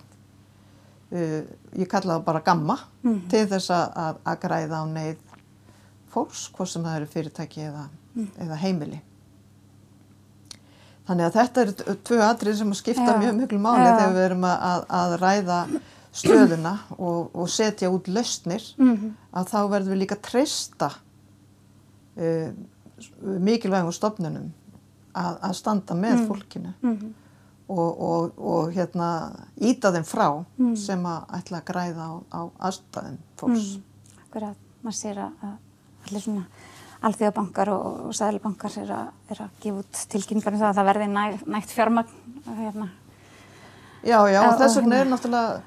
[1.11, 1.41] uh,
[1.81, 3.19] ég kalla það bara gamma Mhm.
[3.31, 5.19] til þess að, að græða á neyð
[6.13, 7.85] fólks, hvort sem það eru fyrirtæki eða,
[8.45, 9.01] eða heimili.
[11.09, 13.17] Þannig að þetta eru tvö atrið sem skipta Já.
[13.17, 13.93] mjög miklu máli Já.
[13.97, 15.59] þegar við erum að, að, ræða
[16.19, 19.15] stöðuna og, og setja út lausnir Mhm.
[19.33, 20.89] að þá verðum við líka að treysta
[22.19, 22.51] uh,
[23.39, 24.51] mikilvægum stofnunum
[25.15, 27.13] að, að standa með fólkinu Mhm.
[27.69, 29.09] og, og, og hérna
[29.61, 30.75] íta þeim frá Mm.
[30.77, 33.79] sem að ætla að græða á, á aðstæðum fólks.
[34.25, 35.57] Akkurat, maður sér að
[36.09, 36.45] allir svona
[37.07, 38.89] alþjóðabankar og, sæðalbankar er,
[39.31, 41.21] er að gefa út tilkynningar um það að það verði næ,
[41.55, 42.17] nægt fjármagn
[42.59, 42.89] hérna.
[44.03, 45.61] Já, já, Og- þess vegna hérna- er náttúrulega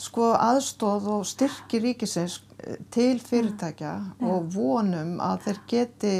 [0.00, 6.14] sko aðstóð og styrki ríkisins eh, til fyrirtækja og vonum að þeir geti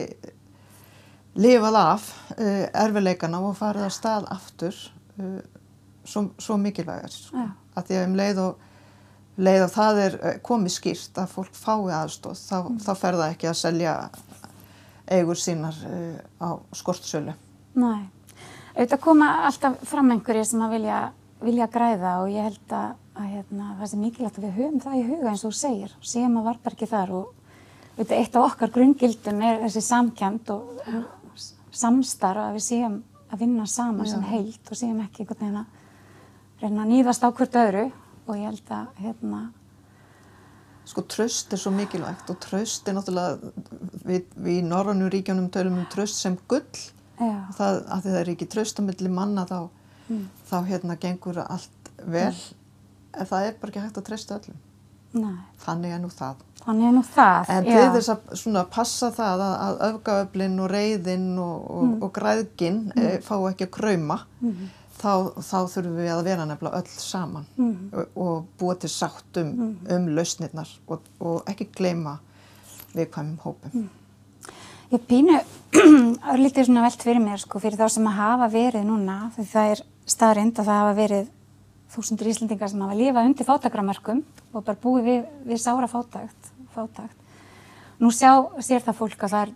[1.41, 4.75] lifað af uh, erfileikana og farið að stað aftur
[5.23, 5.39] uh,
[6.05, 7.15] svo, svo mikilvægir.
[7.31, 7.45] Já.
[7.79, 8.65] Að því að um leið og,
[9.41, 13.27] leið og það er eh, komið skýrt að fólk fái aðstóð, þá, þá fer það
[13.35, 13.95] ekki að selja
[15.11, 17.35] eigur sínar uh, á skortsölu.
[17.81, 18.07] Nei,
[18.77, 21.01] auðvitað koma alltaf fram einhverjir sem að vilja,
[21.43, 24.99] vilja græða og ég held að, að hérna, það sé mikilvægt að við höfum það
[25.01, 27.33] í huga eins og segir, séum að varpa ekki þar og
[27.97, 30.85] auðvitað eitt af okkar grunngildum er þessi samkjönd og
[31.75, 33.01] samstarf að við séum
[33.31, 34.31] að vinna saman sem Já.
[34.31, 37.85] heilt og séum ekki einhvern veginn að reyna að nýðast á hvert öðru
[38.31, 39.41] og ég held að hérna,
[40.91, 43.53] Sko tröst er svo mikilvægt og tröst er náttúrulega,
[44.09, 46.65] við, við í norrannum ríkjónum tölum um tröst sem gull,
[47.21, 49.69] það, að því það er ekki tröst á milli manna þá,
[50.11, 50.25] Mm.
[50.51, 52.35] þá hérna gengur allt vel,
[53.15, 54.57] en það er bara ekki hægt að trösta öllum.
[55.13, 56.35] nei, Þannig er nú það.
[56.65, 57.49] þannig er nú það.
[57.51, 62.03] En til þess að svona passa það að, að öfgaöflin og reyðin og, og, Mm.
[62.03, 64.71] og græðgin e, fá ekki að krauma, Mhm.
[65.01, 67.91] Þá, þá þurfum við að vera nefnilega öll saman Mhm.
[67.93, 72.19] og, og búa til sátt um, um lausnirnar og, og ekki gleyma
[72.95, 73.89] viðkvæmum hópum.
[74.91, 75.37] Ég pínu
[76.33, 79.75] örlítið svona velt fyrir mér sko fyrir þá sem að hafa verið núna því það
[79.75, 81.29] er staðrind að það hafa verið
[81.91, 87.17] þúsundur Íslendingar sem hafa lifað undir fátækramörkum og bara búið við, við sára fátækt, fátækt.
[88.01, 88.33] Nú sjá,
[88.63, 89.55] sér það fólk að það er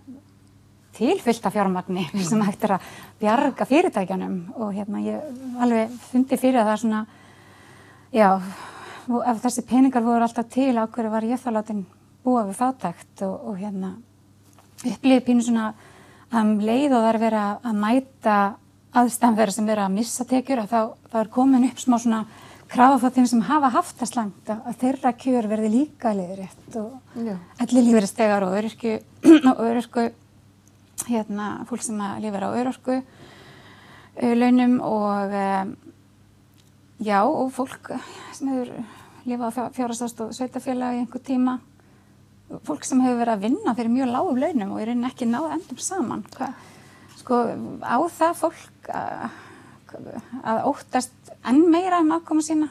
[0.96, 2.88] tilfyllt af fjármagni sem hægt er að
[3.20, 7.02] bjarga fyrirtækjanum og hérna ég alveg fundi fyrir að það er svona
[8.14, 8.28] já,
[9.32, 11.84] ef þessi peningar voru alltaf til á hverju var ég þá látin
[12.24, 13.22] búa við fátækt?
[13.26, 13.94] Og, og hérna
[14.84, 15.72] upplifið pínu svona
[16.32, 18.36] að um leið og það er verið að- að mæta
[18.94, 20.80] aðstæðanverð sem verið að missa tekjur að þá,
[21.12, 22.24] þá er komin upp smá svona
[22.74, 26.76] krafa frá þeim sem hafa haft það slangt að, þeirra kjör verði líka leiðrétt.
[26.80, 26.92] Og
[27.60, 27.84] allir
[28.58, 28.94] öryrku
[29.52, 30.06] og öryrku
[31.08, 35.72] hérna fólk sem að lifir á öryrku uh, launum og um,
[37.04, 37.92] já og fólk
[38.34, 38.74] sem hefur
[39.24, 41.58] lifað á fjárhastast og sveitafélag í einhver tíma.
[42.66, 45.56] Fólk sem hefur verið að vinna fyrir mjög lágum launum og er rauninni ekki náða
[45.56, 46.24] endum saman.
[46.36, 46.50] Hva,
[47.16, 47.40] sko
[47.80, 49.38] á það fólk að,
[50.44, 52.68] að óttast enn meira um afkoma sína.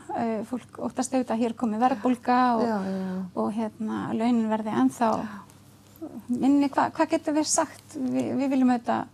[0.49, 3.17] Fólk óttast auðvitað að hér komi verðbólga og, Já, já, já.
[3.41, 5.09] og hérna launin verði ennþá
[6.29, 9.11] minni, hva, hvað getur við sagt við, við viljum auðvitað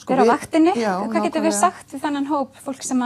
[0.00, 3.02] Sko, vera á vaktinni, já, hvað getur við sagt við þannan hóp, fólk sem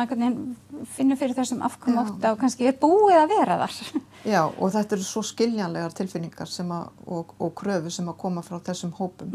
[0.95, 2.03] finnur fyrir þessum afkomu Já.
[2.05, 4.03] ótta og kannski er búið að vera þar
[4.35, 8.61] Já, og þetta eru svo skiljanlegar tilfinningar að, og, og kröfu sem að koma frá
[8.65, 9.35] þessum hópum.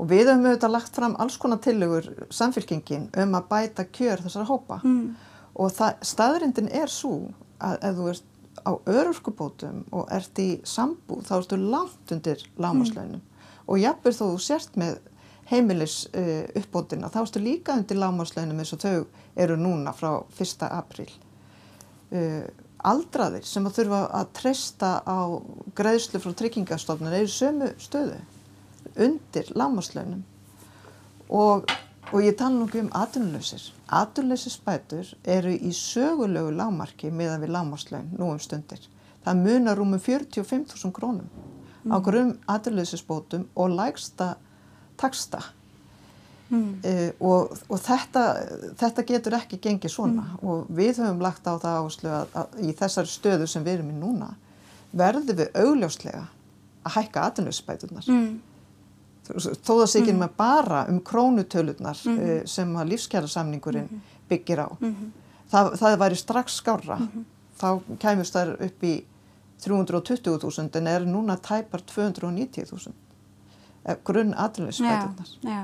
[0.00, 4.48] Og við höfum auðvitað lagt fram alls konar tillögur samfélkingin um að bæta kjör þessara
[4.50, 4.80] hópa.
[4.82, 5.06] mm.
[5.62, 7.30] Og staðrindin er svo
[7.60, 8.28] að ef þú ert
[8.60, 13.22] á örurkubótum og ert í sambúð þá ertu langt undir lámaslaunum.
[13.66, 14.98] Og jafnveg þó þú sért með
[15.50, 18.96] heimilis uh, uppbótina þá ertu líka undir lámaslaunum eins og þau
[19.44, 20.66] eru núna frá 1.
[20.68, 21.10] apríl.
[22.12, 22.44] Uh,
[22.82, 25.18] aldraðir sem að þurfa að treysta á
[25.78, 28.18] greiðslu frá tryggingastofnun eru sömu stöðu
[28.98, 30.24] undir lámaslaunum
[31.32, 31.70] og,
[32.12, 33.70] og ég tala nú ekki um atvinnulausir.
[33.88, 38.84] Atvinnulausisbætur eru í sögulegu lámarki meðan við lámaslaun nú um stundir.
[39.24, 41.28] Það munar rúmum 45.000 krónum
[41.88, 44.36] á grum atvinnulausisbótum og lægsta
[44.96, 45.42] taksta.
[46.52, 46.80] Mm.
[46.84, 48.22] Uh, og, og þetta,
[48.76, 52.74] þetta getur ekki gengið svona og við höfum lagt á það áherslu að, að í
[52.76, 54.34] þessari stöðu sem við erum í núna
[54.92, 56.26] verðum við augljóslega
[56.84, 58.34] að hækka atvinnlausbæturnar Mm.
[59.28, 64.68] Þó það sé ekki með bara um krónutölurnar uh, sem að lífskjæra samningurinn byggir á
[65.52, 66.98] það, það væri strax skárra
[67.60, 67.68] þá
[68.02, 68.96] kæmust þær upp í
[69.62, 72.92] 320.000 en er núna tæpar 290.000
[73.84, 75.60] eh, grunn atvinnlausbæturnar já, já.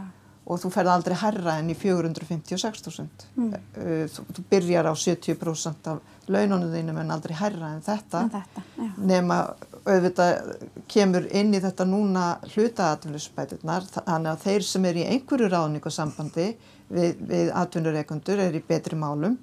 [0.47, 3.27] og þú ferð aldrei herra enn í 456.000.
[3.37, 3.57] Mm.
[3.75, 8.23] Uh, Þú, þú byrjar á 70% af laununum þínum en aldrei herra en þetta.
[8.23, 8.89] En þetta, já.
[9.11, 9.41] Nema
[9.89, 10.55] auðvitað
[10.91, 16.49] kemur inn í þetta núna hlutaatvinnuspæturnar þannig að þeir sem er í einhverju ráðningasambandi
[16.89, 19.39] við, við atvinnureikundur er í betri málum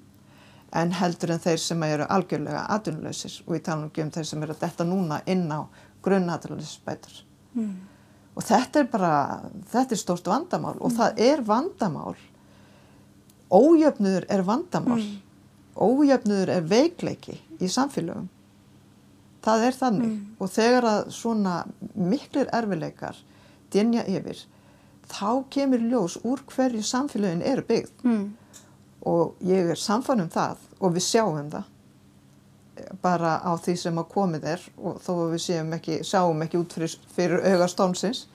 [0.76, 4.56] en heldur en þeir sem eru algjörlega atvinnulausir og ég tala um þeir sem eru
[4.56, 5.64] að detta núna inn á
[6.04, 7.20] grunnatvinnuspætur.
[7.56, 7.74] Mm.
[8.36, 9.12] Og þetta er bara,
[9.72, 12.16] þetta er stórt vandamál og það er vandamál,
[13.48, 15.02] ójöfnuður er vandamál,
[15.76, 18.28] ójöfnuður er veikleiki í samfélögum.
[19.46, 20.18] Það er þannig.
[20.42, 21.56] Og þegar að svona
[21.94, 23.18] miklir erfileikar
[23.70, 24.40] dynja yfir,
[25.06, 27.94] þá kemur ljós úr hverju samfélögin eru byggð.
[28.02, 28.26] Mm.
[29.06, 31.72] og ég er samfann um það og við sjáum það
[33.02, 36.74] bara á því sem að komið er og þó að við ekki, sjáum ekki út
[36.76, 38.26] fyrir, fyrir auga stónsins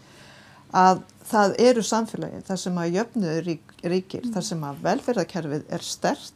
[0.71, 5.85] að það eru samfélagin þar sem að jöfnuður rík, ríkir, þar sem að velferðarkerfið er
[5.85, 6.33] stert,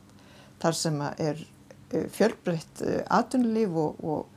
[0.61, 4.34] þar sem að er uh, fjölbreytt uh, atvinnulíf og, og,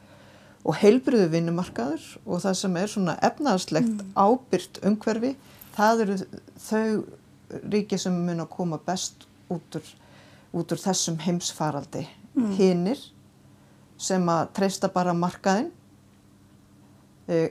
[0.67, 5.35] og heilbriðu vinnumarkaður og það sem er svona efnaðslegt ábyrgt umhverfi,
[5.77, 6.17] það eru
[6.69, 7.05] þau
[7.73, 9.87] ríki sem mun að koma best út úr,
[10.53, 12.03] út úr þessum heimsfaraldi.
[12.35, 12.51] Mm.
[12.59, 13.01] Hinnir
[13.99, 15.71] sem að treysta bara markaðinn,
[17.29, 17.49] e,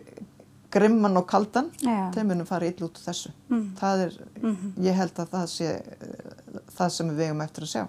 [0.71, 2.11] grimman og kaldan, Já.
[2.13, 3.31] þeim munum fara ill út úr þessu.
[3.49, 3.65] Mm.
[3.79, 4.73] Það er, Mhm.
[4.83, 7.87] ég held að það sé eh, það sem við vegum eftir að sjá.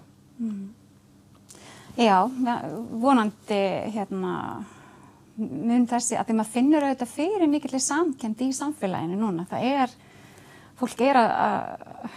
[1.99, 2.27] Já,
[3.01, 4.63] vonandi hérna
[5.39, 9.45] mun þessi að því maður finnur auðvitað fyrir mikill samkend í samfélaginu núna.
[9.49, 9.95] Það er,
[10.79, 12.09] fólk er að-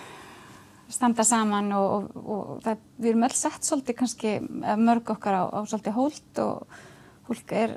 [0.93, 4.33] standa saman og, og, og það, við erum öll sett svolítið kannski
[4.81, 6.81] mörg okkar á, á svolítið hólt og
[7.29, 7.75] fólk er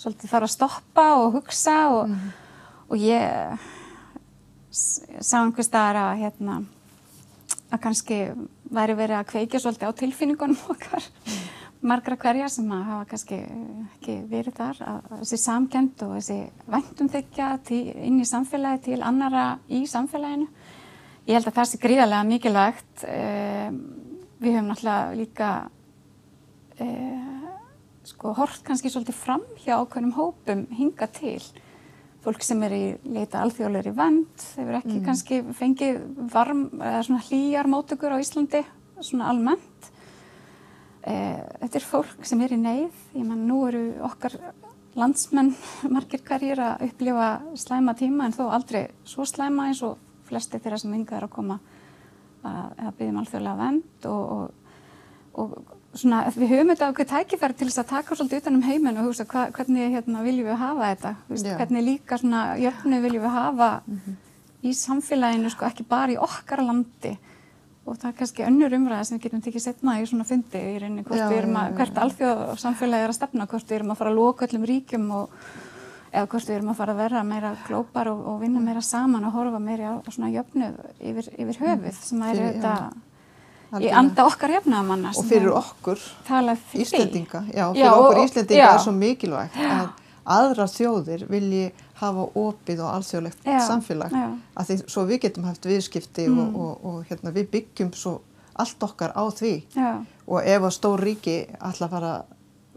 [0.00, 2.14] svolítið þarf að stoppa og hugsa og,
[2.90, 3.68] og ég
[4.74, 6.58] sá einhver staðar að hérna
[7.70, 8.18] að kannski
[8.74, 11.06] væri verið að kveikja svolítið á tilfinningunum okkar
[11.84, 13.38] margra hverja sem hafa kannski
[13.98, 16.38] ekki verið þar að þessi samkend og þessi
[16.72, 20.48] væntumþykja inn í samfélagi til annara í samfélaginu.
[21.24, 23.78] Ég held að það sé gríðarlega mikilvægt um,
[24.40, 25.50] við höfum náttúrulega líka
[26.84, 27.34] uh,
[28.04, 31.40] sko hort kannski svolítið fram hjá ákveðnum hópum hinga til.
[32.24, 35.98] Fólk sem er í leita alþjóðlegri vend, hefur ekki kannski fengið
[36.32, 38.62] varm eða svona hlýjar mótökur á Íslandi,
[39.00, 39.90] svona almennt.
[41.04, 44.38] Eh, þetta er fólk sem er í neyð, ég menn nú eru okkar
[44.96, 45.52] landsmenn
[45.94, 47.28] margir hverjir að upplifa
[47.60, 51.34] slæma tíma en þó aldrei svo slæma eins og flesti þeirra sem yngar er að
[51.34, 51.58] koma
[52.40, 57.68] að, að byggjum alþjóðlega vend og, og, og svona við höfum þetta okkur tækifæri til
[57.68, 60.90] þess að taka svolítið utan um heiminn og hugsa hva, hvernig hérna, viljum við hafa
[60.94, 64.16] þetta, Vist, hvernig líka svona jöfnu viljum við hafa mm -hmm.
[64.64, 67.18] í samfélaginu sko ekki bara í okkar landi
[67.84, 70.78] og það er kannski önnur umræða sem við getum tekið setna í svona fundi í
[70.80, 73.94] rauninni hvort já, við erum að, hvert alþjóð samfélagi er að stefna, hvort við erum
[73.94, 75.38] að fara að loka öllum ríkjum og
[76.14, 79.26] eða hvort við erum að fara að vera meira glópar og, og vinna meira saman
[79.28, 84.26] og horfa meira á svona jöfnuð yfir, yfir höfuð sem að er þetta í anda
[84.28, 86.00] okkar jöfnaðamanna og fyrir okkur
[86.78, 87.44] Íslendinga.
[87.50, 88.68] Já, fyrir já, okkur Íslendinga já.
[88.70, 89.88] er svo mikilvægt að
[90.36, 91.64] aðra þjóðir vilji
[92.04, 96.40] hafa opið og alþjóðlegt samfélag að því svo við getum haft viðskipti mm.
[96.44, 98.18] og, og, og hérna, við byggjum svo
[98.54, 99.54] allt okkar á því.
[100.30, 102.12] Og ef að stór ríki ætla að fara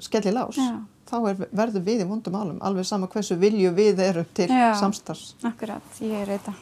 [0.03, 0.59] skelli lás
[1.07, 4.49] þá er, verður við í vondum álum alveg sama hversu vilju við erum til
[4.79, 6.53] samstars Akkurat, ég er þetta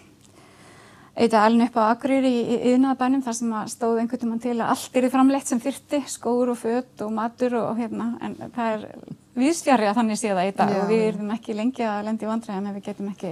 [1.15, 4.97] auðvitað alveg upp á Akureyri í yðnaðabænum þar sem stóð einhvern veginn til að allt
[4.99, 9.87] er framleitt sem þyrti, skóur og fött og matur og hérna, en það er viðsfjari
[9.89, 10.79] að þannig sé það í dag Já.
[10.79, 13.31] og við erum ekki lengi að lendi í vandræðan ef við getum ekki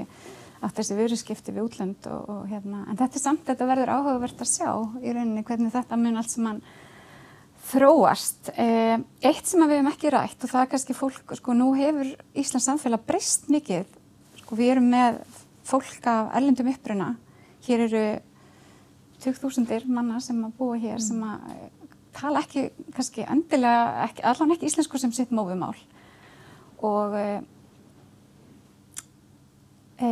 [0.64, 4.44] átt þessi viðriskipti við útlönd og, og hérna, en þetta er samt, þetta verður áhugavert
[4.44, 4.70] að sjá
[5.04, 6.62] í rauninni hvernig þetta mun allt sem mann
[7.64, 8.52] þróast.
[8.60, 12.14] Eh, eitt sem við hefum ekki rætt og það er kannski fólk, sko nú hefur
[12.36, 13.92] Íslands samfélag breyst mikið,
[14.44, 15.20] sko við erum með
[15.68, 17.14] fólk af erlendum uppruna
[17.68, 18.04] hér eru
[19.24, 21.06] 20.000 manna sem að búa hér mm.
[21.06, 21.46] sem að
[22.16, 25.76] tala ekki, kannski endilega, ekki, allan ekki íslensku sem sitt mófumál
[26.84, 27.28] og e,
[30.04, 30.10] e,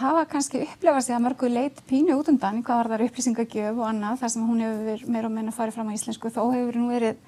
[0.00, 3.88] hafa kannski upplefað sig að mörgu leit pínu út undan hvað var þar upplýsingagjöf og
[3.90, 6.88] annað þar sem hún hefur meira og meina farið fram á íslensku þó hefur nú
[6.92, 7.20] verið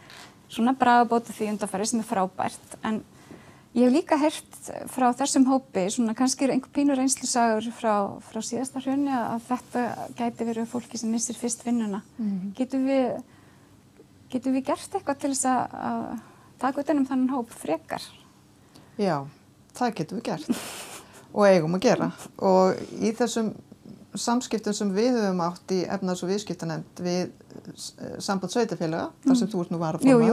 [0.48, 3.04] svona bragabóta því undanfæri sem er frábært en
[3.76, 7.92] Ég hef líka hert frá þessum hópi, svona kannski einhver pínur einslusagur frá,
[8.24, 9.82] frá síðasta hrjönni að þetta
[10.16, 12.00] gæti verið fólki sem missir fyrst vinnuna.
[12.16, 12.54] Mm -hmm.
[12.56, 13.18] Getur við,
[14.36, 16.06] getur við gert eitthvað til þess að
[16.62, 18.04] taka út ennum þannig hóp frekar?
[19.00, 19.24] Já,
[19.76, 20.66] það getur við gert
[21.36, 23.52] og eigum að gera og í þessum
[24.16, 27.34] samskiptum sem við höfum átt í efnars- og viðskiptanend við
[28.22, 29.26] samband sveitafélaga, mm.
[29.26, 30.30] þar sem þú ert nú var að forma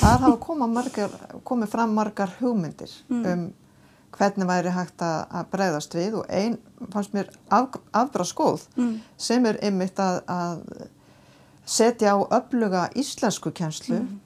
[0.00, 1.14] þar hafa komið, margar,
[1.44, 3.22] komið fram margar hugmyndir mm.
[3.32, 3.46] um
[4.16, 6.56] hvernig væri hægt að breyðast við og einn
[6.92, 8.94] fannst mér af, afbra skoð mm.
[9.20, 10.86] sem er ymmit að, að
[11.66, 14.20] setja á öfluga íslensku kjenslu mm.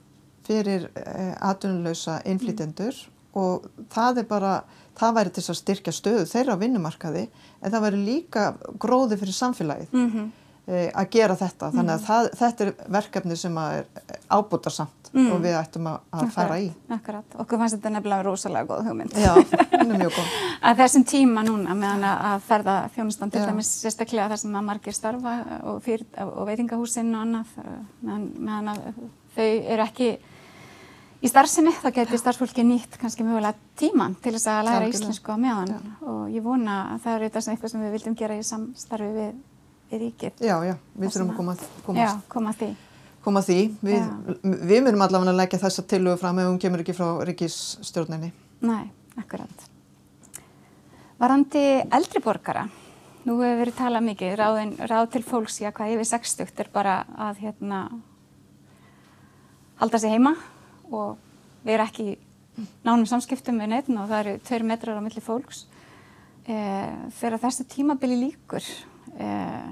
[0.47, 2.97] fyrir eh, atvinnuleysa innflytjendur
[3.37, 4.53] og það er bara,
[4.99, 7.25] það væri til að styrkja stöðu þeirra á vinnumarkaði
[7.61, 8.45] en það væri líka
[8.79, 9.91] gróði fyrir samfélagið.
[9.91, 11.69] -hmm Eh, að gera þetta.
[11.73, 12.07] Þannig að mm.
[12.07, 13.85] það, þetta er verkefni sem er
[14.31, 15.27] ábútarsamt mm.
[15.33, 16.67] og við ættum að, að fara í.
[16.95, 17.37] Akkurat.
[17.43, 19.15] Okkur fannst þetta nefnilega rosalega góð hugmynd.
[19.17, 20.33] Já, það er mjög góð.
[20.69, 24.97] að þessum tíma núna meðan að ferða þjónustan til dæmis sérstaklega þar sem að margir
[24.97, 27.55] starfa og, fyrir, og veitingahúsinn og annað
[28.01, 28.91] meðan, meðan að
[29.35, 30.11] þau eru ekki
[31.21, 35.37] í starfsinni, þá getur starfsfólki nýtt kannski mögulega tíman til þess að læra íslensku á
[35.37, 35.79] meðan Já.
[36.09, 39.35] og ég vona að það eru eitthvað sem við vildum gera í samstarfi við
[39.91, 40.43] í ríkið.
[40.43, 42.69] Já, já, við þurfum að koma, komast, já, koma því.
[43.21, 43.57] Koma því.
[43.85, 44.05] Við,
[44.41, 48.31] við myndum allavega að leggja þessa tilögu fram ef hún kemur ekki frá ríkisstjórninni.
[48.65, 48.85] Nei,
[49.21, 49.67] akkurat.
[51.21, 52.63] Varandi eldri borgara,
[53.27, 56.95] nú hefur verið talað mikið, ráðin, ráð til fólks, já hvað yfir 60 er bara
[57.29, 57.83] að hérna
[59.81, 60.33] halda sig heima
[60.89, 61.17] og
[61.65, 62.07] við erum ekki
[62.85, 65.65] nánum samskiptum með neitt og það eru tveir metrar á milli fólks.
[66.49, 66.55] E,
[67.19, 68.65] þegar þessu tímabili líkur
[69.17, 69.71] uh,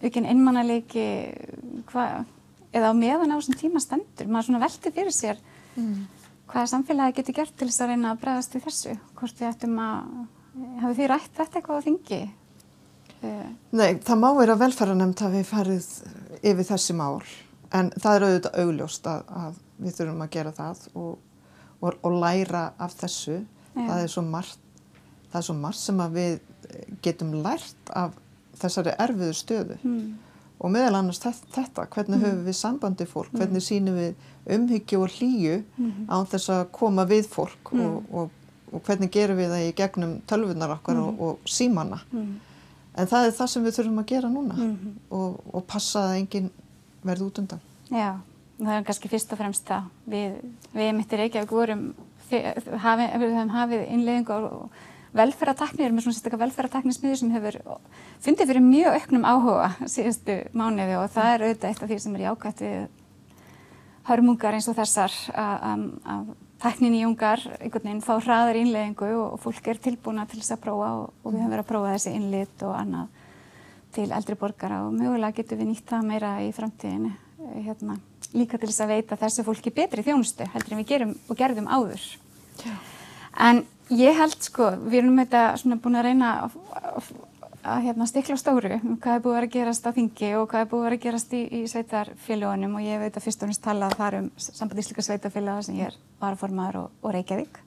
[0.00, 1.06] aukinn einmannalegi
[2.70, 5.40] eða á meðan á þessum tíma stendur maður svona velti fyrir sér
[5.76, 5.94] mm.
[6.50, 9.80] hvaða samfélagi getur gert til þess að reyna að bregðast við þessu hvort við ættum
[9.82, 10.12] að
[10.82, 15.48] hafi því rætt þetta eitthvað á þingi uh, Nei, það má vera velferðanemt að við
[15.50, 15.90] farið
[16.40, 17.20] yfir þessi mál
[17.76, 21.12] en það er auðvitað augljóst að, að við þurfum að gera það og,
[21.80, 23.84] og, og læra af þessu Já.
[23.84, 24.66] það er svo margt
[25.30, 26.38] það er svo margt sem að við
[27.02, 28.16] getum lært af
[28.60, 30.02] þessari erfiðu stöðu mm.
[30.60, 32.24] og meðal annars þetta, hvernig mm.
[32.24, 33.40] höfum við sambandi fólk, mm.
[33.40, 36.06] hvernig sínum við umhyggju og hlýju -hmm.
[36.08, 37.80] án þess að koma við fólk mm.
[37.86, 38.30] og, og,
[38.72, 41.20] og hvernig gerum við það í gegnum tölvunar okkar og, mm.
[41.20, 42.00] og símanna.
[42.12, 42.40] Mm.
[42.96, 44.94] En það er það sem við þurfum að gera núna -hmm.
[45.10, 46.50] og passa að enginn
[47.02, 47.60] verði út undan.
[47.90, 48.20] Já,
[48.58, 49.88] það er kannski fyrst og fremst það.
[50.06, 50.32] Við,
[50.74, 51.94] við mittir Reykjavík vorum,
[52.84, 54.70] hafi, við höfum hafið innlegging og
[55.16, 57.56] velferðartakni, við erum með svona sérstaklega velferðartaknismiður sem hefur
[58.22, 62.16] fundið fyrir mjög auknum áhuga síðustu mánuði og það er auðvitað eitt af því sem
[62.16, 62.76] er jákvæmt við
[64.10, 69.72] hörmungar eins og þessar að tæknin í ungar einhvern veginn fá hraðar innleggingu og fólk
[69.72, 72.64] er tilbúna til þess að prófa og, og við höfum verið að prófa þessi innlit
[72.68, 73.18] og annað
[73.96, 77.10] til eldri borgara og mögulega getum við nýtt það meira í framtíðinu
[77.64, 77.96] hérna,
[78.36, 81.70] líka til þess að veita þessu fólki betri þjónustu heldur en við gerum og gerðum
[81.72, 82.04] áður.
[82.60, 82.74] Já.
[83.40, 87.08] En ég held sko, við erum þetta svona búin að reyna að, að,
[87.60, 90.70] að hérna, stikla stóru um hvað er búið að gerast á þingi og hvað er
[90.70, 94.18] búið að gerast í, í sveitarfélagunum og ég veit að fyrst og finnst talað þar
[94.20, 97.60] um sambandíslika sveitarfélaga sem ég er varaformaður og, og Reykjavík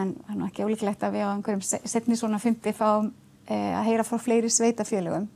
[0.00, 3.12] en það er nú ekki ólíklegt að við á einhverjum setni svona fyndi fáum
[3.44, 5.28] e, að heyra frá fleiri sveitarfélagum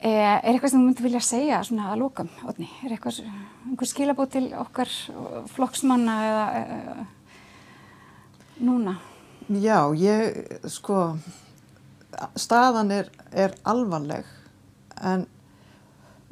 [0.00, 2.70] e, Er eitthvað sem þú myndi vilja segja svona að lókam, Otni?
[2.86, 4.88] Er eitthvað skilabót til okkar
[5.52, 7.04] flokksmanna eða e,
[8.60, 8.96] núna?
[9.46, 11.16] Já, ég sko
[12.38, 14.26] staðan er, er alvarleg
[15.04, 15.26] en,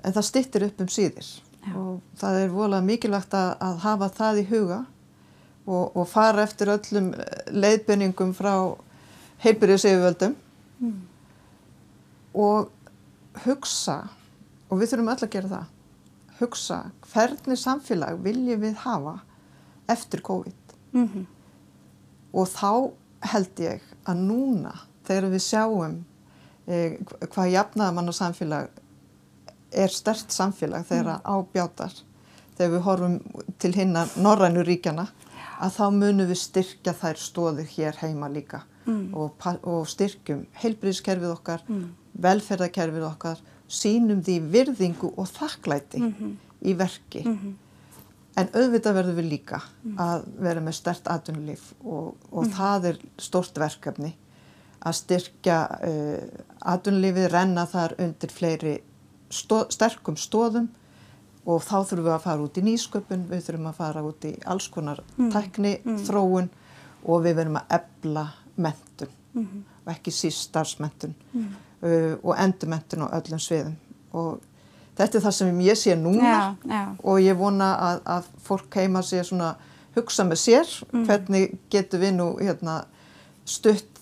[0.02, 1.28] en það stittir upp um síðir
[1.64, 1.74] Já.
[1.78, 4.80] og það er volað mikilvægt að, að hafa það í huga
[5.64, 7.12] og, og fara eftir öllum
[7.52, 8.54] leiðbenningum frá
[9.44, 10.34] heilbyrðiseyfjöldum
[10.80, 10.98] mm.
[12.40, 12.72] og
[13.44, 14.00] hugsa
[14.68, 15.70] og við þurfum öll að gera það
[16.40, 16.80] hugsa
[17.12, 19.18] hvernig samfélag viljum við hafa
[19.90, 21.24] eftir COVID mm -hmm.
[22.34, 22.70] Og þá
[23.32, 24.74] held ég að núna
[25.06, 25.98] þegar við sjáum
[26.66, 26.98] eh,
[27.30, 28.82] hvað jafnaðamann og samfélag
[29.74, 31.24] er stert samfélag þegar mm.
[31.24, 31.94] ábjátar
[32.56, 33.16] þegar við horfum
[33.58, 35.08] til hinna norrænu ríkjana
[35.62, 39.14] að þá munum við styrkja þær stóðir hér heima líka mm.
[39.16, 41.84] og, og styrkjum heilbríðskerfið okkar, mm.
[42.26, 46.34] velferðarkerfið okkar, sínum því virðingu og þakklæti -hmm.
[46.62, 47.24] í verki.
[47.24, 47.54] -hmm.
[48.34, 49.60] En auðvitað verðum við líka
[50.00, 52.54] að vera með stert atvinnulíf og, og mm.
[52.56, 54.10] það er stort verkefni
[54.84, 55.58] að styrkja
[55.88, 56.40] uh,
[56.74, 58.74] atunlífið, renna þar undir fleiri
[59.32, 60.66] stóð, sterkum stóðum
[61.44, 64.32] og þá þurfum við að fara út í nýsköpun, við þurfum að fara út í
[64.50, 65.30] alls konar mm.
[65.32, 66.00] tækni, mm.
[66.08, 66.50] þróun
[67.04, 68.24] og við verðum að ebla
[68.54, 69.62] mentun mm -hmm.
[69.84, 71.48] og ekki síst starfsmentun mm.
[71.82, 73.76] uh, og endurmentun á öllum sviðum
[74.12, 74.40] og
[74.98, 76.82] þetta er það sem ég sé núna já, já.
[77.02, 79.54] og ég vona að, að fólk heima sé svona
[79.94, 81.04] hugsa með sér mm.
[81.08, 82.82] hvernig getur við nú hérna,
[83.46, 83.94] stutt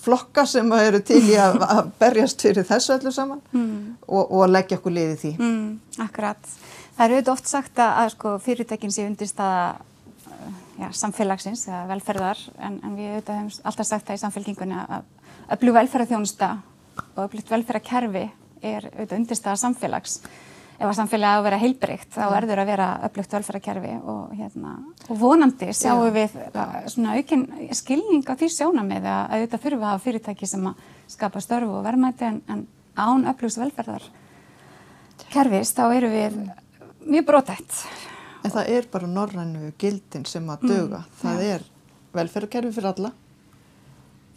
[0.00, 3.74] flokka sem eru til í að, að berjast fyrir þessu öllu saman mm.
[4.06, 5.32] og, og að leggja okkur liði því.
[5.40, 5.66] Mm,
[6.06, 6.54] akkurat.
[6.96, 11.82] Það eru auðvitað oft sagt að, að sko, fyrirtækinn sé undirstaða uh, já, samfélagsins eða
[11.90, 15.12] velferðar en, en við auðvitað hefum alltaf sagt það í samfélkingunni að
[15.56, 16.50] öflug velferðarþjónusta
[17.04, 18.26] og öflugt velferðarkerfi
[18.62, 20.20] er auðvitað undirstaða samfélags
[20.76, 24.70] ef að samfélagi á að vera heilbrygt þá erður að vera öflugt velferðarkerfi og, hérna,
[25.08, 26.16] og vonandi sjáum Já.
[26.16, 26.48] við uh,
[26.92, 27.44] svona aukinn
[27.76, 30.74] skilning á því sjónamið að auðvitað við að hafa fyrirtæki sem að
[31.16, 32.60] skapa störfu og verðmæti en, en
[32.96, 36.32] án öflugs velferðarkerfis þá eru við
[37.06, 37.72] mjög brotætt.
[38.44, 41.00] En það er bara norrænu gildin sem að döga.
[41.00, 41.06] Mm.
[41.22, 41.44] Það ja.
[41.54, 41.60] er
[42.16, 43.10] velferðarkerfi fyrir alla.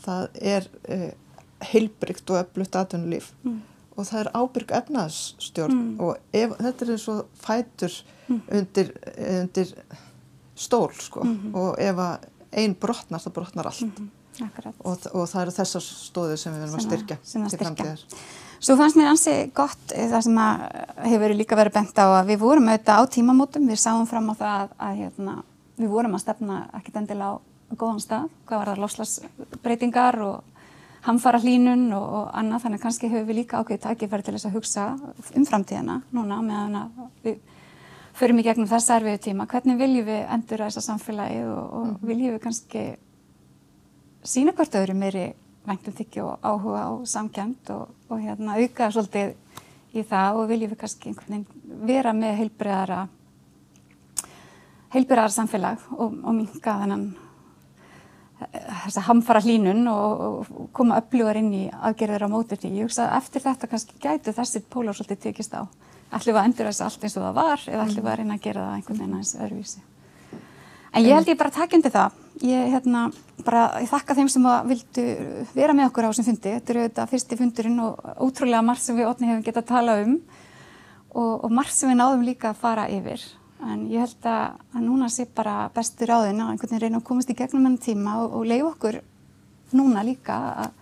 [0.06, 0.24] Það
[0.56, 1.12] er uh,
[1.74, 3.28] heilbrygt og öflugt atvinnulíf.
[3.44, 3.60] Mm
[4.00, 5.96] og það er ábyrg efnaðsstjórn mm.
[6.06, 7.98] og ef, þetta er eins og fætur
[8.28, 8.42] mm.
[8.60, 8.94] undir,
[9.42, 9.74] undir
[10.60, 11.56] stól sko mm -hmm.
[11.56, 11.96] og ef
[12.52, 14.74] einn brotnar þá brotnar allt -hmm.
[14.84, 17.18] og, og það eru þessar stóðir sem við verðum að styrkja
[17.50, 18.06] til framtíðar.
[18.60, 20.40] Svo fannst mér ansi gott eh, það sem
[21.12, 24.36] hefur líka verið bent á að við vorum auðvitað á tímamótum, við sáum fram á
[24.36, 25.44] það að, að hérna,
[25.78, 27.40] við vorum að stefna ekkit endilega á
[27.78, 30.59] góðan stað, hvað var það loslasbreytingar og
[31.10, 34.58] hamfara hlínun og, og annað þannig kannski höfum við líka ákveðið takkifæri til þess að
[34.58, 34.86] hugsa
[35.36, 37.40] um framtíðina núna meðan að við
[38.20, 41.86] förum í gegnum þess erfiðu tíma hvernig viljum við endur að þessa samfélagi og, og
[41.86, 42.00] mm.
[42.10, 42.84] viljum við kannski
[44.28, 45.30] sína hvort öðru meiri
[45.70, 49.34] vengtum þykju og áhuga og samkjönd og, og hérna auka svolítið
[49.96, 53.00] í það og viljum við kannski einhvern veginn vera með heilbreyðara
[54.94, 57.10] heilbreyðara samfélag og minka þennan
[58.40, 62.72] þess að hamfara hlínun og, koma öflugar inn í aðgerðir á mótur því.
[62.80, 65.68] Ég hugsa að eftir þetta kannski gætu þessi pólar svolítið tekist á.
[66.10, 68.38] Ætlum við að endur þessu allt eins og það var eða ætlum við að reyna
[68.38, 69.82] að gera það einhvern veginn aðeins öðruvísi.
[70.90, 72.16] En ég held ég bara takk undir það.
[72.40, 73.02] Ég, hérna,
[73.46, 75.04] bara, ég þakka þeim sem vildu
[75.54, 76.54] vera með okkur á þessum fundi.
[76.56, 79.98] Þetta eru þetta fyrsti fundurinn og ótrúlega margt sem við ótni hefum getað að tala
[80.06, 80.16] um
[81.10, 83.22] og, og margt sem við náðum líka að fara yfir
[83.60, 87.00] en ég held að, að núna sé bara bestur á þinn að einhvern veginn reyna
[87.02, 89.00] að komast í gegnum enn tíma og, og leiða okkur
[89.76, 90.78] núna líka að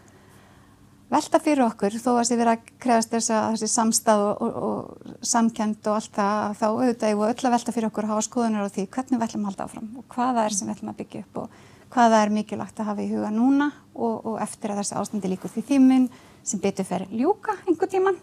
[1.11, 4.59] velta fyrir okkur þó að sé verið að kreðast þess að þessi samstað og, og,
[4.67, 8.27] og samkend og allt það þá auðvitað og öll að velta fyrir okkur að hafa
[8.27, 10.93] skoðunar á því hvernig við ætlum að halda áfram og hvaða er sem við ætlum
[10.93, 11.59] að byggja upp og
[11.95, 15.63] hvaða er mikilvægt að hafa í huga núna og eftir að þessi ástandi líkur því
[15.71, 16.09] þýminn
[16.45, 18.19] sem betur fer ljúka einhver tíman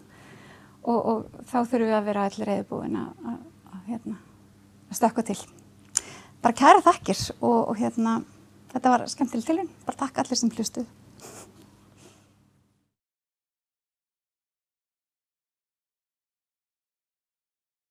[0.85, 3.39] og þá þurfum við að vera allir reyðbúin að, að,
[3.73, 4.17] að hérna,
[4.95, 5.39] stökka til.
[6.41, 8.19] bara kæra þakkir og, og hérna,
[8.73, 10.85] þetta var skemmtileg tilhörn, bara takk allir sem hlustuð.